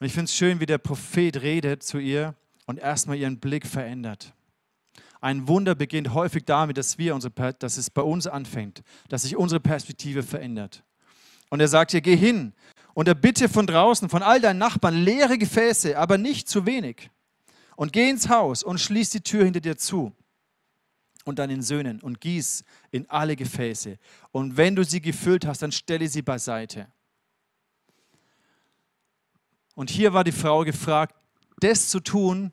Und 0.00 0.06
ich 0.06 0.14
finde 0.14 0.24
es 0.24 0.34
schön, 0.34 0.60
wie 0.60 0.66
der 0.66 0.78
Prophet 0.78 1.42
redet 1.42 1.82
zu 1.82 1.98
ihr 1.98 2.34
und 2.66 2.78
erstmal 2.78 3.18
ihren 3.18 3.38
Blick 3.38 3.66
verändert. 3.66 4.32
Ein 5.20 5.46
Wunder 5.46 5.74
beginnt 5.74 6.14
häufig 6.14 6.44
damit, 6.46 6.78
dass, 6.78 6.96
wir 6.96 7.14
unsere, 7.14 7.52
dass 7.52 7.76
es 7.76 7.90
bei 7.90 8.00
uns 8.00 8.26
anfängt, 8.26 8.82
dass 9.10 9.22
sich 9.22 9.36
unsere 9.36 9.60
Perspektive 9.60 10.22
verändert. 10.22 10.82
Und 11.50 11.60
er 11.60 11.68
sagt 11.68 11.92
ihr, 11.92 12.00
geh 12.00 12.16
hin 12.16 12.54
und 12.94 13.08
erbitte 13.08 13.50
von 13.50 13.66
draußen, 13.66 14.08
von 14.08 14.22
all 14.22 14.40
deinen 14.40 14.58
Nachbarn, 14.58 14.94
leere 14.96 15.36
Gefäße, 15.36 15.98
aber 15.98 16.16
nicht 16.16 16.48
zu 16.48 16.64
wenig. 16.64 17.10
Und 17.76 17.92
geh 17.92 18.08
ins 18.08 18.30
Haus 18.30 18.62
und 18.62 18.80
schließ 18.80 19.10
die 19.10 19.20
Tür 19.20 19.44
hinter 19.44 19.60
dir 19.60 19.76
zu 19.76 20.12
und 21.24 21.38
deinen 21.38 21.60
Söhnen 21.60 22.00
und 22.00 22.22
gieß 22.22 22.64
in 22.90 23.08
alle 23.10 23.36
Gefäße. 23.36 23.98
Und 24.32 24.56
wenn 24.56 24.76
du 24.76 24.84
sie 24.84 25.02
gefüllt 25.02 25.46
hast, 25.46 25.60
dann 25.60 25.72
stelle 25.72 26.08
sie 26.08 26.22
beiseite. 26.22 26.88
Und 29.74 29.90
hier 29.90 30.12
war 30.12 30.24
die 30.24 30.32
Frau 30.32 30.64
gefragt, 30.64 31.14
das 31.60 31.88
zu 31.88 32.00
tun, 32.00 32.52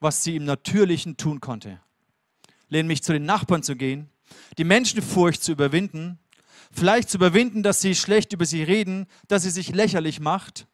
was 0.00 0.22
sie 0.22 0.36
im 0.36 0.44
Natürlichen 0.44 1.16
tun 1.16 1.40
konnte. 1.40 1.80
Nämlich 2.68 3.02
zu 3.02 3.12
den 3.12 3.24
Nachbarn 3.24 3.62
zu 3.62 3.76
gehen, 3.76 4.10
die 4.58 4.64
Menschenfurcht 4.64 5.42
zu 5.42 5.52
überwinden, 5.52 6.18
vielleicht 6.72 7.08
zu 7.10 7.16
überwinden, 7.18 7.62
dass 7.62 7.80
sie 7.80 7.94
schlecht 7.94 8.32
über 8.32 8.44
sie 8.44 8.62
reden, 8.62 9.06
dass 9.28 9.42
sie 9.42 9.50
sich 9.50 9.74
lächerlich 9.74 10.20
macht. 10.20 10.66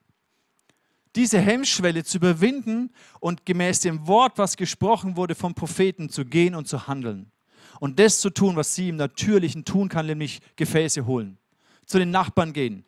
Diese 1.14 1.40
Hemmschwelle 1.40 2.03
zu 2.03 2.18
überwinden 2.18 2.90
und 3.20 3.47
gemäß 3.47 3.81
dem 3.81 4.07
Wort, 4.09 4.37
was 4.37 4.57
gesprochen 4.57 5.16
wurde 5.16 5.37
vom 5.37 5.55
Propheten, 5.55 6.09
zu 6.09 6.25
gehen 6.25 6.57
und 6.57 6.66
zu 6.66 6.88
handeln. 6.88 7.31
Und 7.79 8.01
das 8.01 8.20
zu 8.20 8.31
tun, 8.31 8.57
was 8.57 8.75
sie 8.75 8.88
im 8.88 8.97
Natürlichen 8.97 9.64
tun 9.64 9.88
kann, 9.88 10.07
nämlich 10.07 10.40
Gefäße 10.57 11.07
holen. 11.07 11.38
Zu 11.87 11.99
den 11.99 12.11
Nachbarn 12.11 12.53
gehen 12.53 12.85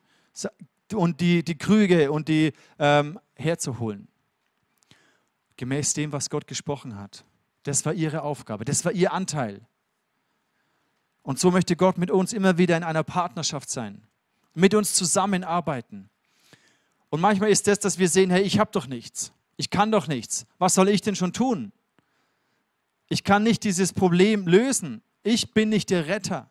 und 0.94 1.20
die, 1.20 1.42
die 1.42 1.59
Krüge 1.59 2.11
und 2.12 2.29
die 2.29 2.53
ähm, 2.79 3.18
herzuholen. 3.35 4.09
Gemäß 5.57 5.94
dem, 5.94 6.12
was 6.12 6.31
Gott 6.31 6.46
gesprochen 6.46 6.99
hat. 6.99 7.25
Das 7.62 7.85
war 7.85 7.92
ihre 7.92 8.22
Aufgabe, 8.22 8.64
das 8.64 8.85
war 8.85 8.92
ihr 8.92 9.12
Anteil. 9.12 9.61
Und 11.22 11.40
so 11.40 11.51
möchte 11.51 11.75
Gott 11.75 11.99
mit 11.99 12.11
uns 12.11 12.33
immer 12.33 12.57
wieder 12.57 12.77
in 12.77 12.85
einer 12.85 13.03
Partnerschaft 13.03 13.68
sein, 13.68 14.07
mit 14.55 14.75
uns 14.75 14.94
zusammenarbeiten. 14.94 16.09
Und 17.11 17.20
manchmal 17.20 17.51
ist 17.51 17.66
das, 17.66 17.81
dass 17.81 17.99
wir 17.99 18.09
sehen, 18.09 18.31
hey, 18.31 18.42
ich 18.42 18.61
habe 18.61 18.70
doch 18.70 18.87
nichts. 18.87 19.33
Ich 19.57 19.70
kann 19.70 19.90
doch 19.90 20.07
nichts. 20.07 20.46
Was 20.59 20.75
soll 20.75 20.88
ich 20.88 21.01
denn 21.01 21.16
schon 21.16 21.33
tun? 21.33 21.72
Ich 23.09 23.25
kann 23.25 23.42
nicht 23.42 23.64
dieses 23.64 23.92
Problem 23.92 24.46
lösen. 24.46 25.03
Ich 25.22 25.53
bin 25.53 25.68
nicht 25.68 25.90
der 25.90 26.07
Retter. 26.07 26.49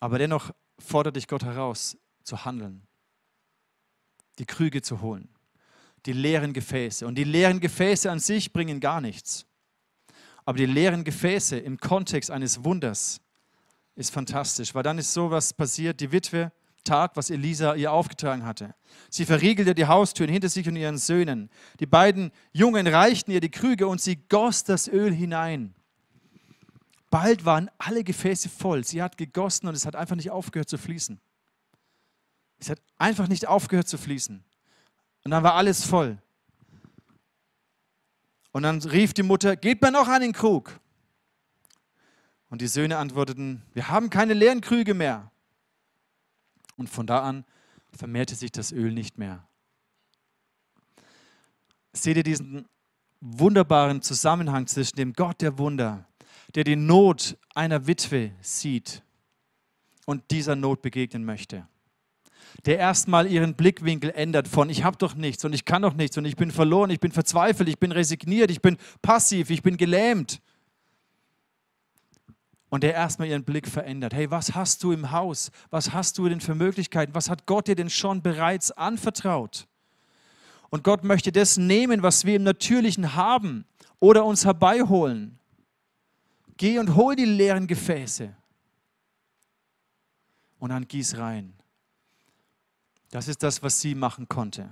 Aber 0.00 0.18
dennoch 0.18 0.52
fordert 0.78 1.16
dich 1.16 1.28
Gott 1.28 1.44
heraus, 1.44 1.96
zu 2.22 2.44
handeln, 2.44 2.86
die 4.38 4.46
Krüge 4.46 4.82
zu 4.82 5.00
holen, 5.00 5.28
die 6.06 6.12
leeren 6.12 6.52
Gefäße. 6.52 7.06
Und 7.06 7.16
die 7.16 7.24
leeren 7.24 7.60
Gefäße 7.60 8.10
an 8.10 8.20
sich 8.20 8.52
bringen 8.52 8.80
gar 8.80 9.00
nichts. 9.00 9.46
Aber 10.44 10.58
die 10.58 10.66
leeren 10.66 11.04
Gefäße 11.04 11.58
im 11.58 11.78
Kontext 11.78 12.30
eines 12.30 12.64
Wunders 12.64 13.20
ist 13.96 14.12
fantastisch, 14.12 14.74
weil 14.74 14.82
dann 14.82 14.98
ist 14.98 15.12
sowas 15.12 15.52
passiert, 15.52 16.00
die 16.00 16.12
Witwe 16.12 16.52
tat, 16.84 17.16
was 17.16 17.30
Elisa 17.30 17.74
ihr 17.74 17.92
aufgetragen 17.92 18.44
hatte. 18.44 18.74
Sie 19.10 19.26
verriegelte 19.26 19.74
die 19.74 19.86
Haustüren 19.86 20.30
hinter 20.30 20.48
sich 20.48 20.66
und 20.68 20.76
ihren 20.76 20.98
Söhnen. 20.98 21.50
Die 21.80 21.86
beiden 21.86 22.30
Jungen 22.52 22.86
reichten 22.86 23.30
ihr 23.30 23.40
die 23.40 23.50
Krüge 23.50 23.86
und 23.86 24.00
sie 24.00 24.16
goss 24.16 24.64
das 24.64 24.88
Öl 24.88 25.12
hinein. 25.12 25.74
Bald 27.10 27.44
waren 27.44 27.70
alle 27.78 28.04
Gefäße 28.04 28.48
voll. 28.48 28.84
Sie 28.84 29.02
hat 29.02 29.16
gegossen 29.16 29.66
und 29.66 29.74
es 29.74 29.86
hat 29.86 29.96
einfach 29.96 30.16
nicht 30.16 30.30
aufgehört 30.30 30.68
zu 30.68 30.78
fließen. 30.78 31.20
Es 32.58 32.68
hat 32.70 32.80
einfach 32.98 33.28
nicht 33.28 33.46
aufgehört 33.46 33.88
zu 33.88 33.98
fließen. 33.98 34.44
Und 35.24 35.30
dann 35.30 35.42
war 35.42 35.54
alles 35.54 35.84
voll. 35.84 36.18
Und 38.52 38.62
dann 38.62 38.80
rief 38.82 39.14
die 39.14 39.22
Mutter, 39.22 39.56
gebt 39.56 39.82
mir 39.82 39.90
noch 39.92 40.08
einen 40.08 40.32
Krug. 40.32 40.80
Und 42.50 42.60
die 42.60 42.66
Söhne 42.66 42.98
antworteten, 42.98 43.62
wir 43.74 43.88
haben 43.88 44.10
keine 44.10 44.34
leeren 44.34 44.60
Krüge 44.60 44.94
mehr. 44.94 45.30
Und 46.76 46.88
von 46.88 47.06
da 47.06 47.22
an 47.22 47.44
vermehrte 47.92 48.34
sich 48.34 48.52
das 48.52 48.72
Öl 48.72 48.92
nicht 48.92 49.18
mehr. 49.18 49.46
Seht 51.92 52.16
ihr 52.16 52.22
diesen 52.22 52.66
wunderbaren 53.20 54.02
Zusammenhang 54.02 54.66
zwischen 54.66 54.96
dem 54.96 55.12
Gott 55.12 55.40
der 55.40 55.58
Wunder, 55.58 56.07
der 56.54 56.64
die 56.64 56.76
Not 56.76 57.36
einer 57.54 57.86
Witwe 57.86 58.32
sieht 58.40 59.02
und 60.06 60.30
dieser 60.30 60.56
Not 60.56 60.82
begegnen 60.82 61.24
möchte? 61.24 61.66
Der 62.64 62.78
erstmal 62.78 63.30
ihren 63.30 63.54
Blickwinkel 63.54 64.10
ändert 64.10 64.48
von 64.48 64.70
ich 64.70 64.82
habe 64.82 64.96
doch 64.96 65.14
nichts 65.14 65.44
und 65.44 65.52
ich 65.52 65.64
kann 65.64 65.82
doch 65.82 65.94
nichts 65.94 66.16
und 66.16 66.24
ich 66.24 66.36
bin 66.36 66.50
verloren, 66.50 66.90
ich 66.90 67.00
bin 67.00 67.12
verzweifelt, 67.12 67.68
ich 67.68 67.78
bin 67.78 67.92
resigniert, 67.92 68.50
ich 68.50 68.62
bin 68.62 68.78
passiv, 69.02 69.50
ich 69.50 69.62
bin 69.62 69.76
gelähmt 69.76 70.40
und 72.70 72.82
der 72.82 72.94
erstmal 72.94 73.28
ihren 73.28 73.44
Blick 73.44 73.66
verändert. 73.66 74.14
Hey, 74.14 74.30
was 74.30 74.54
hast 74.54 74.82
du 74.82 74.92
im 74.92 75.10
Haus? 75.10 75.50
Was 75.70 75.92
hast 75.92 76.18
du 76.18 76.28
denn 76.28 76.40
für 76.40 76.54
Möglichkeiten? 76.54 77.14
Was 77.14 77.30
hat 77.30 77.46
Gott 77.46 77.68
dir 77.68 77.76
denn 77.76 77.90
schon 77.90 78.22
bereits 78.22 78.70
anvertraut? 78.72 79.66
Und 80.70 80.84
Gott 80.84 81.02
möchte 81.02 81.32
das 81.32 81.56
nehmen, 81.56 82.02
was 82.02 82.26
wir 82.26 82.36
im 82.36 82.42
Natürlichen 82.42 83.14
haben 83.14 83.64
oder 84.00 84.24
uns 84.24 84.44
herbeiholen. 84.44 85.37
Geh 86.58 86.78
und 86.78 86.96
hol 86.96 87.16
die 87.16 87.24
leeren 87.24 87.66
Gefäße 87.66 88.34
und 90.58 90.70
dann 90.70 90.86
gieß 90.86 91.16
rein. 91.16 91.54
Das 93.10 93.28
ist 93.28 93.42
das, 93.42 93.62
was 93.62 93.80
sie 93.80 93.94
machen 93.94 94.28
konnte. 94.28 94.68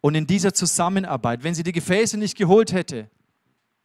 Und 0.00 0.14
in 0.14 0.26
dieser 0.26 0.52
Zusammenarbeit, 0.52 1.42
wenn 1.42 1.54
sie 1.54 1.62
die 1.62 1.72
Gefäße 1.72 2.18
nicht 2.18 2.36
geholt 2.36 2.72
hätte, 2.72 3.10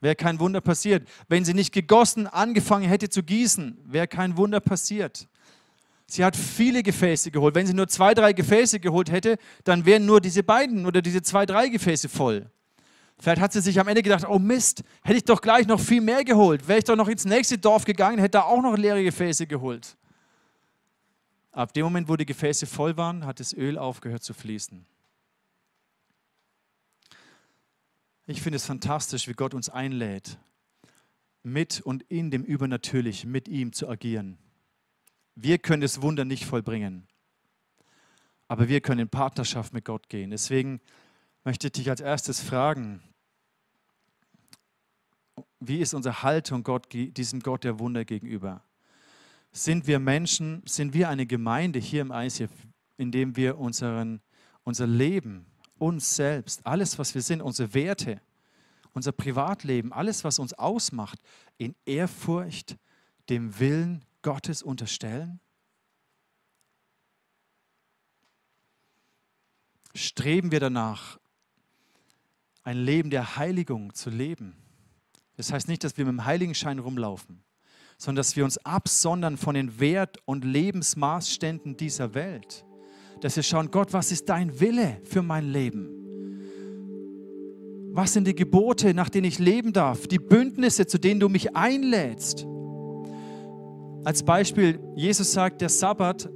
wäre 0.02 0.16
kein 0.16 0.40
Wunder 0.40 0.62
passiert. 0.62 1.08
Wenn 1.30 1.46
sie 1.46 1.54
nicht 1.54 1.74
gegossen 1.74 2.28
angefangen 2.28 2.88
hätte 2.88 3.10
zu 3.10 3.24
gießen, 3.24 3.80
wäre 3.86 4.08
kein 4.08 4.36
Wunder 4.36 4.60
passiert. 4.60 5.28
Sie 6.08 6.26
hat 6.26 6.36
viele 6.36 6.84
Gefäße 6.84 7.32
geholt. 7.32 7.56
Wenn 7.56 7.68
sie 7.68 7.74
nur 7.74 7.88
zwei, 7.88 8.14
drei 8.14 8.34
Gefäße 8.34 8.80
geholt 8.80 9.12
hätte, 9.12 9.38
dann 9.64 9.86
wären 9.86 10.06
nur 10.06 10.20
diese 10.20 10.44
beiden 10.44 10.86
oder 10.86 11.02
diese 11.02 11.22
zwei, 11.22 11.46
drei 11.46 11.70
Gefäße 11.70 12.10
voll. 12.10 12.52
Vielleicht 13.20 13.42
hat 13.42 13.52
sie 13.52 13.62
sich 13.62 13.80
am 13.80 13.88
Ende 13.88 14.04
gedacht, 14.04 14.26
oh 14.28 14.38
Mist, 14.38 14.84
hätte 15.02 15.18
ich 15.18 15.26
doch 15.26 15.42
gleich 15.42 15.66
noch 15.66 15.80
viel 15.80 16.02
mehr 16.02 16.24
geholt. 16.24 16.68
Wäre 16.68 16.80
ich 16.80 16.86
doch 16.86 16.96
noch 16.96 17.08
ins 17.08 17.26
nächste 17.26 17.58
Dorf 17.58 17.84
gegangen, 17.84 18.20
hätte 18.20 18.32
da 18.32 18.44
auch 18.44 18.62
noch 18.62 18.78
leere 18.78 19.04
Gefäße 19.04 19.48
geholt. 19.48 19.98
Ab 21.52 21.74
dem 21.74 21.86
Moment, 21.86 22.08
wo 22.08 22.16
die 22.16 22.26
Gefäße 22.28 22.68
voll 22.68 22.98
waren, 22.98 23.26
hat 23.26 23.40
das 23.40 23.54
Öl 23.54 23.80
aufgehört 23.80 24.24
zu 24.24 24.36
fließen. 24.36 24.86
Ich 28.28 28.42
finde 28.42 28.58
es 28.58 28.66
fantastisch, 28.66 29.28
wie 29.28 29.34
Gott 29.34 29.56
uns 29.56 29.70
einlädt, 29.70 30.38
mit 31.42 31.82
und 31.82 32.04
in 32.04 32.30
dem 32.30 32.44
Übernatürlichen, 32.44 33.32
mit 33.32 33.48
ihm 33.48 33.74
zu 33.74 33.88
agieren. 33.88 34.38
Wir 35.34 35.58
können 35.58 35.82
das 35.82 36.02
Wunder 36.02 36.26
nicht 36.26 36.46
vollbringen, 36.46 37.08
aber 38.48 38.68
wir 38.68 38.82
können 38.82 39.00
in 39.00 39.10
Partnerschaft 39.10 39.74
mit 39.74 39.86
Gott 39.86 40.10
gehen. 40.10 40.30
Deswegen 40.30 40.82
möchte 41.48 41.68
ich 41.68 41.72
dich 41.72 41.90
als 41.90 42.02
erstes 42.02 42.42
fragen, 42.42 43.02
wie 45.62 45.80
ist 45.80 45.94
unsere 45.94 46.22
Haltung 46.22 46.62
Gott, 46.62 46.92
diesem 46.92 47.40
Gott 47.40 47.64
der 47.64 47.80
Wunder 47.80 48.04
gegenüber? 48.04 48.66
Sind 49.54 49.88
wir 49.88 49.98
Menschen, 50.00 50.62
sind 50.66 50.94
wir 50.94 51.08
eine 51.08 51.26
Gemeinde 51.26 51.80
hier 51.80 52.02
im 52.02 52.12
ICF, 52.12 52.52
in 52.98 53.14
dem 53.14 53.38
wir 53.38 53.58
unseren, 53.60 54.20
unser 54.66 54.88
Leben 54.88 55.46
uns 55.78 56.18
selbst, 56.18 56.66
alles, 56.66 57.00
was 57.00 57.16
wir 57.16 57.22
sind, 57.22 57.42
unsere 57.42 57.74
Werte, 57.74 58.20
unser 58.92 59.14
Privatleben, 59.14 59.94
alles, 59.94 60.26
was 60.26 60.40
uns 60.40 60.52
ausmacht, 60.52 61.22
in 61.58 61.76
Ehrfurcht 61.86 62.76
dem 63.30 63.58
Willen 63.58 64.04
Gottes 64.22 64.62
unterstellen? 64.62 65.40
Streben 69.96 70.52
wir 70.52 70.60
danach, 70.60 71.18
ein 72.68 72.78
Leben 72.78 73.10
der 73.10 73.38
Heiligung 73.38 73.94
zu 73.94 74.10
leben? 74.10 74.56
Das 75.36 75.52
heißt 75.52 75.68
nicht, 75.68 75.84
dass 75.84 75.98
wir 75.98 76.06
mit 76.06 76.14
dem 76.14 76.26
Heiligenschein 76.26 76.80
rumlaufen, 76.80 77.44
sondern 77.98 78.18
dass 78.18 78.36
wir 78.36 78.44
uns 78.44 78.58
absondern 78.60 79.38
von 79.38 79.56
den 79.56 79.80
Wert- 79.80 80.18
und 80.26 80.46
Lebensmaßständen 80.46 81.78
dieser 81.78 82.14
Welt 82.14 82.66
dass 83.22 83.36
wir 83.36 83.44
schauen, 83.44 83.72
Gott, 83.72 83.94
was 83.94 84.12
ist 84.12 84.30
dein 84.30 84.60
Wille 84.60 84.98
für 85.04 85.22
mein 85.22 85.52
Leben? 85.52 85.90
Was 87.92 88.14
sind 88.14 88.28
die 88.28 88.36
Gebote, 88.36 88.94
nach 88.94 89.10
denen 89.10 89.26
ich 89.26 89.40
leben 89.40 89.74
darf? 89.74 90.08
Die 90.08 90.20
Bündnisse, 90.20 90.86
zu 90.86 91.00
denen 91.00 91.20
du 91.20 91.30
mich 91.30 91.56
einlädst? 91.56 92.46
Als 94.04 94.24
Beispiel, 94.24 94.80
Jesus 94.96 95.34
sagt, 95.34 95.62
der 95.62 95.70
Sabbat, 95.70 96.30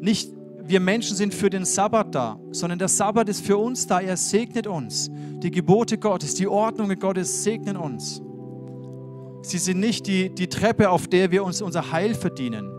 nicht 0.00 0.33
wir 0.66 0.80
Menschen 0.80 1.16
sind 1.16 1.34
für 1.34 1.50
den 1.50 1.64
Sabbat 1.64 2.14
da, 2.14 2.40
sondern 2.50 2.78
der 2.78 2.88
Sabbat 2.88 3.28
ist 3.28 3.44
für 3.44 3.56
uns 3.56 3.86
da. 3.86 4.00
Er 4.00 4.16
segnet 4.16 4.66
uns. 4.66 5.10
Die 5.42 5.50
Gebote 5.50 5.98
Gottes, 5.98 6.34
die 6.34 6.46
Ordnungen 6.46 6.98
Gottes 6.98 7.42
segnen 7.44 7.76
uns. 7.76 8.22
Sie 9.42 9.58
sind 9.58 9.80
nicht 9.80 10.06
die, 10.06 10.34
die 10.34 10.48
Treppe, 10.48 10.88
auf 10.90 11.06
der 11.06 11.30
wir 11.30 11.44
uns 11.44 11.60
unser 11.60 11.92
Heil 11.92 12.14
verdienen 12.14 12.70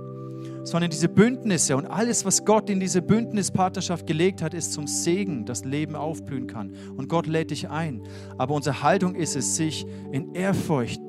sondern 0.66 0.90
diese 0.90 1.10
Bündnisse 1.10 1.78
und 1.78 1.86
alles, 1.86 2.26
was 2.26 2.44
Gott 2.44 2.72
in 2.72 2.80
diese 2.80 3.04
Bündnispartnerschaft 3.04 4.08
gelegt 4.08 4.42
hat, 4.42 4.56
ist 4.56 4.74
zum 4.74 4.88
Segen, 4.88 5.46
dass 5.46 5.64
Leben 5.64 5.96
aufblühen 5.96 6.48
kann. 6.48 6.74
Und 6.98 7.08
Gott 7.08 7.28
lädt 7.28 7.52
dich 7.52 7.70
ein. 7.70 8.02
Aber 8.40 8.56
unsere 8.56 8.82
Haltung 8.82 9.14
ist 9.14 9.36
es, 9.36 9.56
sich 9.56 9.86
in 10.12 10.34
Ehrfurcht 10.34 11.00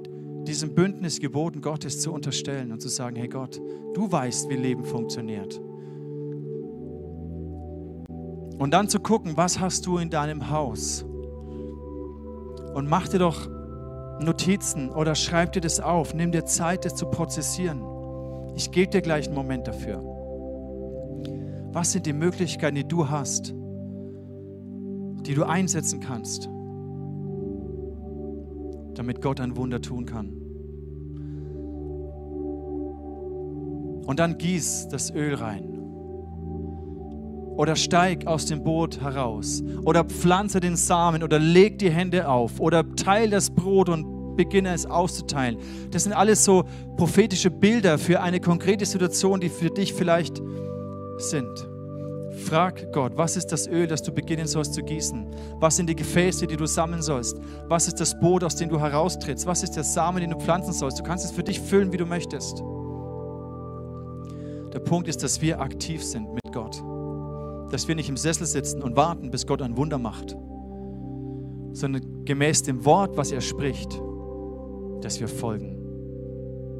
diesem 0.47 0.75
Bündnisgeboten 0.75 1.63
Gottes 1.63 2.01
zu 2.01 2.13
unterstellen 2.13 2.71
und 2.71 2.81
zu 2.83 2.89
sagen, 2.89 3.17
hey 3.17 3.29
Gott, 3.29 3.59
du 3.95 4.13
weißt, 4.13 4.51
wie 4.51 4.57
Leben 4.57 4.85
funktioniert. 4.85 5.59
Und 8.59 8.71
dann 8.73 8.89
zu 8.89 9.01
gucken, 9.01 9.37
was 9.37 9.61
hast 9.61 9.87
du 9.87 9.99
in 9.99 10.11
deinem 10.11 10.51
Haus? 10.51 11.05
Und 12.75 12.89
mach 12.89 13.09
dir 13.09 13.19
doch 13.19 13.49
Notizen 14.21 14.91
oder 14.91 15.15
schreib 15.15 15.53
dir 15.53 15.61
das 15.61 15.81
auf. 15.81 16.15
Nimm 16.15 16.33
dir 16.33 16.45
Zeit, 16.45 16.85
das 16.85 16.95
zu 16.95 17.07
prozessieren. 17.07 17.83
Ich 18.55 18.71
gebe 18.71 18.91
dir 18.91 19.03
gleich 19.03 19.27
einen 19.27 19.35
Moment 19.35 19.67
dafür. 19.67 20.03
Was 21.73 21.93
sind 21.93 22.07
die 22.07 22.15
Möglichkeiten, 22.15 22.77
die 22.77 22.89
du 22.89 23.11
hast, 23.11 23.55
die 25.27 25.35
du 25.35 25.45
einsetzen 25.45 26.01
kannst, 26.01 26.49
damit 28.95 29.21
Gott 29.21 29.41
ein 29.41 29.57
Wunder 29.59 29.83
tun 29.83 30.07
kann? 30.07 30.29
Und 34.07 34.19
dann 34.21 34.39
gieß 34.39 34.89
das 34.89 35.11
Öl 35.11 35.35
rein. 35.35 35.76
Oder 37.57 37.77
steig 37.77 38.27
aus 38.27 38.47
dem 38.47 38.63
Boot 38.63 39.01
heraus. 39.01 39.63
Oder 39.85 40.05
pflanze 40.05 40.61
den 40.61 40.77
Samen. 40.77 41.23
Oder 41.23 41.39
leg 41.39 41.79
die 41.79 41.91
Hände 41.91 42.29
auf. 42.29 42.61
Oder 42.61 42.85
teil 42.97 43.31
das 43.31 43.51
Brot 43.51 43.89
und 43.89 44.37
beginne 44.37 44.73
es 44.73 44.87
auszuteilen. 44.87 45.57
Das 45.91 46.05
sind 46.05 46.13
alles 46.13 46.45
so 46.45 46.65
prophetische 46.97 47.51
Bilder 47.51 47.99
für 47.99 48.21
eine 48.21 48.41
konkrete 48.41 48.85
Situation, 48.85 49.41
die 49.41 49.49
für 49.49 49.71
dich 49.71 49.95
vielleicht 49.95 50.43
sind. 51.19 51.69
Frag 52.45 52.93
Gott, 52.93 53.17
was 53.17 53.37
ist 53.37 53.47
das 53.47 53.67
Öl, 53.67 53.87
das 53.87 54.03
du 54.03 54.13
beginnen 54.13 54.47
sollst 54.47 54.75
zu 54.75 54.83
gießen? 54.83 55.27
Was 55.59 55.77
sind 55.77 55.89
die 55.89 55.97
Gefäße, 55.97 56.47
die 56.47 56.57
du 56.57 56.67
sammeln 56.67 57.01
sollst? 57.01 57.41
Was 57.67 57.89
ist 57.89 57.99
das 57.99 58.19
Boot, 58.21 58.45
aus 58.45 58.57
dem 58.57 58.69
du 58.69 58.79
heraustrittst? 58.79 59.47
Was 59.47 59.63
ist 59.63 59.73
der 59.73 59.85
Samen, 59.85 60.21
den 60.21 60.31
du 60.31 60.39
pflanzen 60.39 60.75
sollst? 60.75 60.99
Du 60.99 61.03
kannst 61.03 61.25
es 61.25 61.31
für 61.31 61.43
dich 61.43 61.59
füllen, 61.59 61.93
wie 61.93 61.97
du 61.97 62.05
möchtest. 62.05 62.63
Der 64.75 64.81
Punkt 64.81 65.09
ist, 65.09 65.23
dass 65.23 65.41
wir 65.41 65.61
aktiv 65.61 66.05
sind 66.05 66.35
mit 66.35 66.53
Gott. 66.53 66.83
Dass 67.71 67.89
wir 67.89 67.95
nicht 67.95 68.09
im 68.09 68.17
Sessel 68.17 68.47
sitzen 68.47 68.83
und 68.83 68.97
warten, 68.97 69.31
bis 69.31 69.47
Gott 69.47 69.63
ein 69.63 69.77
Wunder 69.77 69.99
macht, 69.99 70.37
sondern 71.73 72.25
gemäß 72.25 72.63
dem 72.63 72.85
Wort, 72.85 73.17
was 73.17 73.33
er 73.33 73.41
spricht, 73.41 74.01
dass 75.01 75.21
wir 75.21 75.29
folgen 75.29 75.77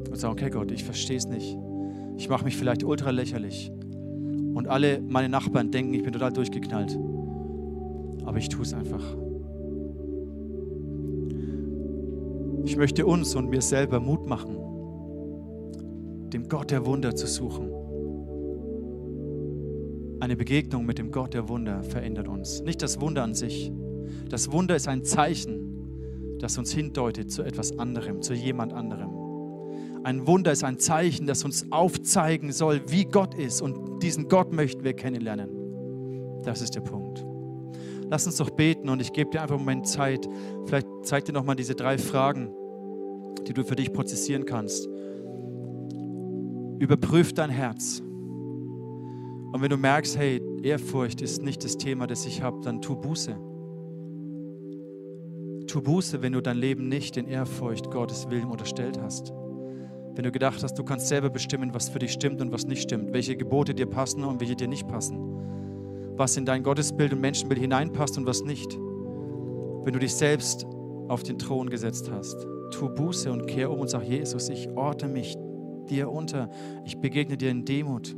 und 0.09 0.17
sagen, 0.17 0.33
okay 0.33 0.49
Gott, 0.49 0.71
ich 0.71 0.83
verstehe 0.83 1.17
es 1.17 1.27
nicht. 1.27 1.57
Ich 2.17 2.29
mache 2.29 2.43
mich 2.45 2.57
vielleicht 2.57 2.83
ultra 2.83 3.11
lächerlich. 3.11 3.71
Und 4.53 4.67
alle 4.67 5.01
meine 5.01 5.29
Nachbarn 5.29 5.69
denken, 5.69 5.93
ich 5.93 6.03
bin 6.03 6.13
total 6.13 6.33
durchgeknallt. 6.33 6.97
Aber 8.25 8.37
ich 8.37 8.49
tue 8.49 8.63
es 8.63 8.73
einfach. 8.73 9.03
Ich 12.65 12.75
möchte 12.75 13.05
uns 13.05 13.35
und 13.35 13.49
mir 13.49 13.61
selber 13.61 13.99
Mut 13.99 14.27
machen, 14.27 14.57
dem 16.33 16.49
Gott 16.49 16.71
der 16.71 16.85
Wunder 16.85 17.15
zu 17.15 17.27
suchen. 17.27 17.76
Eine 20.19 20.35
Begegnung 20.35 20.85
mit 20.85 20.97
dem 20.97 21.11
Gott 21.11 21.33
der 21.33 21.47
Wunder 21.47 21.83
verändert 21.83 22.27
uns. 22.27 22.61
Nicht 22.61 22.81
das 22.81 22.99
Wunder 22.99 23.23
an 23.23 23.35
sich. 23.35 23.71
Das 24.29 24.51
Wunder 24.51 24.75
ist 24.75 24.87
ein 24.87 25.03
Zeichen, 25.03 26.37
das 26.39 26.57
uns 26.57 26.71
hindeutet 26.71 27.31
zu 27.31 27.43
etwas 27.43 27.77
anderem, 27.77 28.21
zu 28.21 28.33
jemand 28.33 28.73
anderem. 28.73 29.11
Ein 30.03 30.25
Wunder 30.25 30.51
ist 30.51 30.63
ein 30.63 30.79
Zeichen, 30.79 31.27
das 31.27 31.43
uns 31.43 31.71
aufzeigen 31.71 32.51
soll, 32.51 32.81
wie 32.87 33.05
Gott 33.05 33.35
ist. 33.35 33.61
Und 33.61 34.01
diesen 34.01 34.27
Gott 34.27 34.53
möchten 34.53 34.83
wir 34.83 34.93
kennenlernen. 34.93 35.49
Das 36.43 36.61
ist 36.61 36.75
der 36.75 36.81
Punkt. 36.81 37.25
Lass 38.09 38.25
uns 38.25 38.37
doch 38.37 38.49
beten 38.49 38.89
und 38.89 39.01
ich 39.01 39.11
gebe 39.11 39.29
dir 39.31 39.41
einfach 39.41 39.55
einen 39.55 39.65
Moment 39.65 39.87
Zeit. 39.87 40.27
Vielleicht 40.65 40.87
zeig 41.03 41.25
dir 41.25 41.33
nochmal 41.33 41.57
diese 41.57 41.75
drei 41.75 41.97
Fragen, 41.97 42.49
die 43.45 43.53
du 43.53 43.63
für 43.63 43.75
dich 43.75 43.91
prozessieren 43.91 44.45
kannst. 44.45 44.87
Überprüf 46.79 47.33
dein 47.33 47.49
Herz. 47.49 48.01
Und 49.51 49.61
wenn 49.61 49.69
du 49.69 49.77
merkst, 49.77 50.17
hey, 50.17 50.41
Ehrfurcht 50.63 51.21
ist 51.21 51.41
nicht 51.41 51.63
das 51.63 51.77
Thema, 51.77 52.07
das 52.07 52.25
ich 52.25 52.41
habe, 52.41 52.59
dann 52.61 52.81
tu 52.81 52.95
Buße. 52.95 53.35
Tu 55.67 55.81
Buße, 55.81 56.21
wenn 56.21 56.33
du 56.33 56.41
dein 56.41 56.57
Leben 56.57 56.87
nicht 56.87 57.17
in 57.17 57.27
Ehrfurcht 57.27 57.91
Gottes 57.91 58.29
Willen 58.29 58.49
unterstellt 58.49 58.99
hast. 59.01 59.33
Wenn 60.15 60.23
du 60.23 60.31
gedacht 60.31 60.63
hast, 60.63 60.75
du 60.75 60.83
kannst 60.83 61.07
selber 61.07 61.29
bestimmen, 61.29 61.73
was 61.73 61.89
für 61.89 61.99
dich 61.99 62.11
stimmt 62.11 62.41
und 62.41 62.51
was 62.51 62.65
nicht 62.65 62.81
stimmt, 62.81 63.13
welche 63.13 63.35
Gebote 63.35 63.75
dir 63.75 63.85
passen 63.85 64.23
und 64.23 64.39
welche 64.39 64.55
dir 64.55 64.67
nicht 64.67 64.87
passen 64.87 65.37
was 66.17 66.37
in 66.37 66.45
dein 66.45 66.63
Gottesbild 66.63 67.13
und 67.13 67.21
Menschenbild 67.21 67.59
hineinpasst 67.59 68.17
und 68.17 68.25
was 68.25 68.43
nicht. 68.43 68.73
Wenn 68.73 69.93
du 69.93 69.99
dich 69.99 70.13
selbst 70.13 70.65
auf 71.07 71.23
den 71.23 71.37
Thron 71.37 71.69
gesetzt 71.69 72.09
hast, 72.11 72.35
tu 72.71 72.89
Buße 72.89 73.31
und 73.31 73.47
kehr 73.47 73.71
um 73.71 73.79
und 73.79 73.89
sag, 73.89 74.03
Jesus, 74.03 74.49
ich 74.49 74.69
orte 74.75 75.07
mich 75.07 75.37
dir 75.89 76.11
unter, 76.11 76.49
ich 76.85 76.97
begegne 76.97 77.37
dir 77.37 77.49
in 77.49 77.63
Demut. 77.63 78.15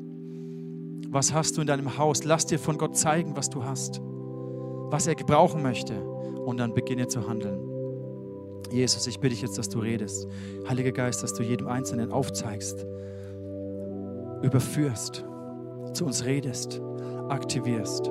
Was 1.12 1.34
hast 1.34 1.58
du 1.58 1.62
in 1.62 1.68
deinem 1.68 1.98
Haus? 1.98 2.24
Lass 2.24 2.46
dir 2.46 2.60
von 2.60 2.78
Gott 2.78 2.96
zeigen, 2.96 3.36
was 3.36 3.50
du 3.50 3.64
hast, 3.64 4.00
was 4.92 5.08
er 5.08 5.16
gebrauchen 5.16 5.64
möchte 5.64 6.00
und 6.04 6.58
dann 6.58 6.76
beginne 6.76 7.08
zu 7.08 7.28
handeln. 7.28 7.60
Jesus, 8.72 9.08
ich 9.08 9.20
bitte 9.20 9.34
dich 9.34 9.42
jetzt, 9.42 9.58
dass 9.58 9.70
du 9.70 9.80
redest. 9.80 10.28
Heiliger 10.68 10.92
Geist, 10.92 11.24
dass 11.24 11.34
du 11.34 11.42
jedem 11.42 11.68
Einzelnen 11.68 12.12
aufzeigst, 12.12 12.86
überführst, 14.44 15.26
zu 15.94 16.06
uns 16.06 16.24
redest 16.26 16.80
aktivierst. 17.30 18.08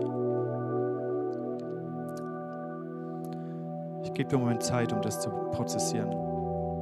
Ich 4.03 4.13
gebe 4.15 4.29
dir 4.29 4.37
einen 4.37 4.45
Moment 4.45 4.65
Zeit, 4.65 4.93
um 4.93 5.01
das 5.03 5.21
zu 5.21 5.31
prozessieren 5.53 6.11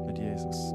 mit 0.06 0.18
Jesus. 0.18 0.74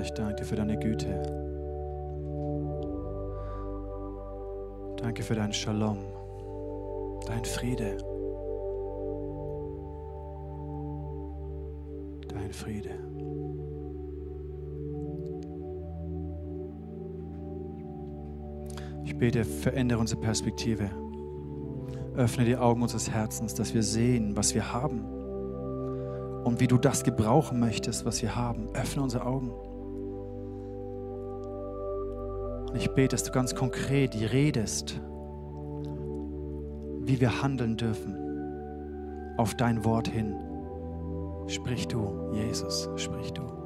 Ich 0.00 0.12
danke 0.12 0.36
dir 0.36 0.44
für 0.44 0.56
deine 0.56 0.78
Güte. 0.78 1.22
Danke 4.96 5.22
für 5.24 5.34
deinen 5.34 5.52
Shalom, 5.52 5.98
dein 7.26 7.44
Friede. 7.44 7.96
Dein 12.28 12.52
Friede. 12.52 12.90
Ich 19.04 19.18
bete, 19.18 19.44
verändere 19.44 19.98
unsere 19.98 20.20
Perspektive. 20.20 21.01
Öffne 22.14 22.44
die 22.44 22.56
Augen 22.56 22.82
unseres 22.82 23.10
Herzens, 23.10 23.54
dass 23.54 23.72
wir 23.74 23.82
sehen, 23.82 24.36
was 24.36 24.54
wir 24.54 24.72
haben 24.72 25.04
und 26.44 26.60
wie 26.60 26.66
du 26.66 26.76
das 26.76 27.04
gebrauchen 27.04 27.58
möchtest, 27.58 28.04
was 28.04 28.20
wir 28.20 28.36
haben. 28.36 28.68
Öffne 28.74 29.02
unsere 29.02 29.24
Augen. 29.24 29.50
Und 32.68 32.76
ich 32.76 32.90
bete, 32.90 33.08
dass 33.08 33.22
du 33.22 33.32
ganz 33.32 33.54
konkret 33.54 34.14
redest, 34.14 35.00
wie 37.00 37.20
wir 37.20 37.42
handeln 37.42 37.76
dürfen 37.76 38.16
auf 39.36 39.54
dein 39.54 39.84
Wort 39.84 40.08
hin. 40.08 40.34
Sprich 41.46 41.88
du, 41.88 42.30
Jesus, 42.32 42.88
sprich 42.96 43.32
du. 43.32 43.61